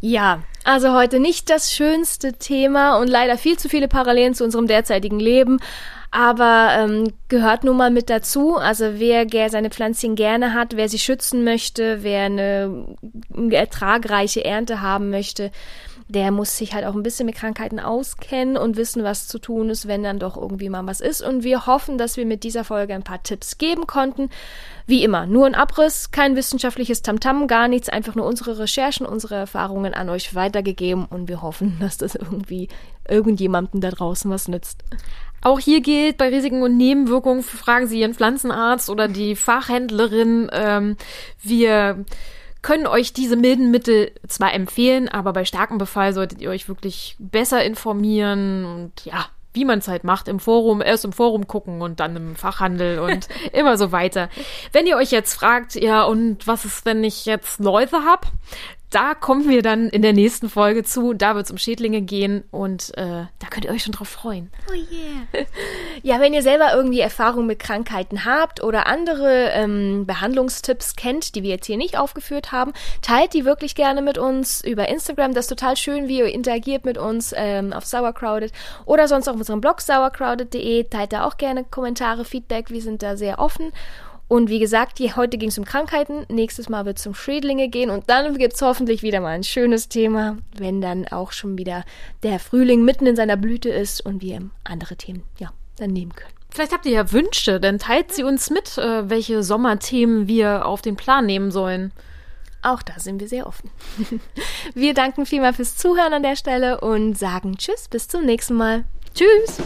ja, 0.00 0.42
also 0.62 0.92
heute 0.92 1.18
nicht 1.18 1.48
das 1.48 1.72
schönste 1.72 2.34
Thema 2.34 2.98
und 2.98 3.08
leider 3.08 3.38
viel 3.38 3.58
zu 3.58 3.70
viele 3.70 3.88
Parallelen 3.88 4.34
zu 4.34 4.44
unserem 4.44 4.66
derzeitigen 4.66 5.18
Leben. 5.18 5.60
Aber 6.10 6.68
ähm, 6.72 7.12
gehört 7.28 7.64
nun 7.64 7.76
mal 7.76 7.90
mit 7.90 8.10
dazu. 8.10 8.56
Also 8.56 8.98
wer 8.98 9.26
seine 9.50 9.70
Pflanzchen 9.70 10.14
gerne 10.14 10.52
hat, 10.52 10.76
wer 10.76 10.88
sie 10.88 10.98
schützen 10.98 11.42
möchte, 11.42 12.02
wer 12.02 12.24
eine 12.24 12.96
ertragreiche 13.50 14.44
Ernte 14.44 14.82
haben 14.82 15.10
möchte, 15.10 15.50
der 16.08 16.30
muss 16.30 16.56
sich 16.56 16.72
halt 16.72 16.84
auch 16.84 16.94
ein 16.94 17.02
bisschen 17.02 17.26
mit 17.26 17.34
Krankheiten 17.34 17.80
auskennen 17.80 18.56
und 18.56 18.76
wissen, 18.76 19.02
was 19.02 19.26
zu 19.26 19.40
tun 19.40 19.70
ist, 19.70 19.88
wenn 19.88 20.04
dann 20.04 20.20
doch 20.20 20.36
irgendwie 20.36 20.68
mal 20.68 20.86
was 20.86 21.00
ist. 21.00 21.20
Und 21.20 21.42
wir 21.42 21.66
hoffen, 21.66 21.98
dass 21.98 22.16
wir 22.16 22.26
mit 22.26 22.44
dieser 22.44 22.62
Folge 22.62 22.94
ein 22.94 23.02
paar 23.02 23.22
Tipps 23.22 23.58
geben 23.58 23.86
konnten. 23.88 24.30
Wie 24.86 25.02
immer, 25.02 25.26
nur 25.26 25.46
ein 25.46 25.56
Abriss, 25.56 26.12
kein 26.12 26.36
wissenschaftliches 26.36 27.02
Tamtam, 27.02 27.48
gar 27.48 27.66
nichts, 27.66 27.88
einfach 27.88 28.14
nur 28.14 28.24
unsere 28.24 28.58
Recherchen, 28.58 29.04
unsere 29.04 29.34
Erfahrungen 29.34 29.94
an 29.94 30.08
euch 30.08 30.36
weitergegeben 30.36 31.06
und 31.06 31.28
wir 31.28 31.42
hoffen, 31.42 31.76
dass 31.80 31.98
das 31.98 32.14
irgendwie 32.14 32.68
irgendjemandem 33.08 33.80
da 33.80 33.90
draußen 33.90 34.30
was 34.30 34.46
nützt. 34.46 34.84
Auch 35.42 35.58
hier 35.58 35.80
gilt, 35.80 36.18
bei 36.18 36.28
Risiken 36.28 36.62
und 36.62 36.76
Nebenwirkungen 36.76 37.42
fragen 37.42 37.88
Sie 37.88 38.00
Ihren 38.00 38.14
Pflanzenarzt 38.14 38.90
oder 38.90 39.06
die 39.08 39.36
Fachhändlerin. 39.36 40.48
Ähm, 40.52 40.96
wir 41.42 42.04
können 42.66 42.88
euch 42.88 43.12
diese 43.12 43.36
milden 43.36 43.70
Mittel 43.70 44.10
zwar 44.26 44.52
empfehlen, 44.52 45.08
aber 45.08 45.32
bei 45.32 45.44
starkem 45.44 45.78
Befall 45.78 46.12
solltet 46.12 46.40
ihr 46.40 46.50
euch 46.50 46.66
wirklich 46.66 47.14
besser 47.20 47.62
informieren 47.62 48.64
und 48.64 49.04
ja, 49.04 49.26
wie 49.52 49.64
man 49.64 49.78
es 49.78 49.86
halt 49.86 50.02
macht, 50.02 50.26
im 50.26 50.40
Forum, 50.40 50.82
erst 50.82 51.04
im 51.04 51.12
Forum 51.12 51.46
gucken 51.46 51.80
und 51.80 52.00
dann 52.00 52.16
im 52.16 52.34
Fachhandel 52.34 52.98
und 52.98 53.28
immer 53.52 53.78
so 53.78 53.92
weiter. 53.92 54.30
Wenn 54.72 54.88
ihr 54.88 54.96
euch 54.96 55.12
jetzt 55.12 55.34
fragt, 55.34 55.76
ja, 55.76 56.02
und 56.02 56.48
was 56.48 56.64
ist, 56.64 56.84
wenn 56.84 57.04
ich 57.04 57.24
jetzt 57.24 57.60
Läuse 57.60 58.04
hab? 58.04 58.26
Da 58.90 59.14
kommen 59.14 59.48
wir 59.48 59.62
dann 59.62 59.88
in 59.88 60.02
der 60.02 60.12
nächsten 60.12 60.48
Folge 60.48 60.84
zu. 60.84 61.12
Da 61.12 61.34
wird 61.34 61.46
es 61.46 61.50
um 61.50 61.58
Schädlinge 61.58 62.02
gehen 62.02 62.44
und 62.50 62.96
äh, 62.96 63.26
da 63.38 63.46
könnt 63.50 63.64
ihr 63.64 63.72
euch 63.72 63.82
schon 63.82 63.92
drauf 63.92 64.08
freuen. 64.08 64.50
Oh 64.70 64.74
yeah. 64.74 65.46
ja, 66.02 66.20
wenn 66.20 66.32
ihr 66.32 66.42
selber 66.42 66.72
irgendwie 66.72 67.00
Erfahrung 67.00 67.46
mit 67.46 67.58
Krankheiten 67.58 68.24
habt 68.24 68.62
oder 68.62 68.86
andere 68.86 69.50
ähm, 69.52 70.06
Behandlungstipps 70.06 70.94
kennt, 70.94 71.34
die 71.34 71.42
wir 71.42 71.50
jetzt 71.50 71.66
hier 71.66 71.76
nicht 71.76 71.98
aufgeführt 71.98 72.52
haben, 72.52 72.72
teilt 73.02 73.34
die 73.34 73.44
wirklich 73.44 73.74
gerne 73.74 74.02
mit 74.02 74.18
uns 74.18 74.62
über 74.64 74.88
Instagram. 74.88 75.34
Das 75.34 75.46
ist 75.46 75.58
total 75.58 75.76
schön, 75.76 76.06
wie 76.06 76.18
ihr 76.18 76.32
interagiert 76.32 76.84
mit 76.84 76.96
uns 76.96 77.34
ähm, 77.36 77.72
auf 77.72 77.84
Sauercrowded 77.84 78.52
oder 78.84 79.08
sonst 79.08 79.28
auf 79.28 79.36
unserem 79.36 79.60
Blog 79.60 79.80
sauercrowded.de. 79.80 80.84
Teilt 80.84 81.12
da 81.12 81.24
auch 81.24 81.38
gerne 81.38 81.64
Kommentare, 81.64 82.24
Feedback. 82.24 82.70
Wir 82.70 82.82
sind 82.82 83.02
da 83.02 83.16
sehr 83.16 83.40
offen. 83.40 83.72
Und 84.28 84.50
wie 84.50 84.58
gesagt, 84.58 84.98
hier, 84.98 85.14
heute 85.14 85.38
ging 85.38 85.50
es 85.50 85.58
um 85.58 85.64
Krankheiten, 85.64 86.26
nächstes 86.28 86.68
Mal 86.68 86.84
wird 86.84 86.98
es 86.98 87.06
um 87.06 87.14
Schädlinge 87.14 87.68
gehen 87.68 87.90
und 87.90 88.10
dann 88.10 88.36
gibt 88.36 88.54
es 88.54 88.62
hoffentlich 88.62 89.02
wieder 89.02 89.20
mal 89.20 89.28
ein 89.28 89.44
schönes 89.44 89.88
Thema, 89.88 90.38
wenn 90.56 90.80
dann 90.80 91.06
auch 91.06 91.30
schon 91.30 91.56
wieder 91.58 91.84
der 92.24 92.40
Frühling 92.40 92.84
mitten 92.84 93.06
in 93.06 93.14
seiner 93.14 93.36
Blüte 93.36 93.68
ist 93.68 94.04
und 94.04 94.22
wir 94.22 94.40
andere 94.64 94.96
Themen 94.96 95.22
ja, 95.38 95.52
dann 95.76 95.90
nehmen 95.90 96.12
können. 96.14 96.32
Vielleicht 96.50 96.72
habt 96.72 96.86
ihr 96.86 96.92
ja 96.92 97.12
Wünsche, 97.12 97.60
dann 97.60 97.78
teilt 97.78 98.12
sie 98.12 98.24
uns 98.24 98.50
mit, 98.50 98.78
äh, 98.78 99.08
welche 99.08 99.42
Sommerthemen 99.42 100.26
wir 100.26 100.66
auf 100.66 100.82
den 100.82 100.96
Plan 100.96 101.26
nehmen 101.26 101.50
sollen. 101.50 101.92
Auch 102.62 102.82
da 102.82 102.98
sind 102.98 103.20
wir 103.20 103.28
sehr 103.28 103.46
offen. 103.46 103.70
wir 104.74 104.94
danken 104.94 105.26
vielmal 105.26 105.52
fürs 105.52 105.76
Zuhören 105.76 106.14
an 106.14 106.22
der 106.24 106.34
Stelle 106.34 106.80
und 106.80 107.16
sagen 107.16 107.58
Tschüss, 107.58 107.88
bis 107.88 108.08
zum 108.08 108.24
nächsten 108.24 108.54
Mal. 108.54 108.84
Tschüss! 109.14 109.58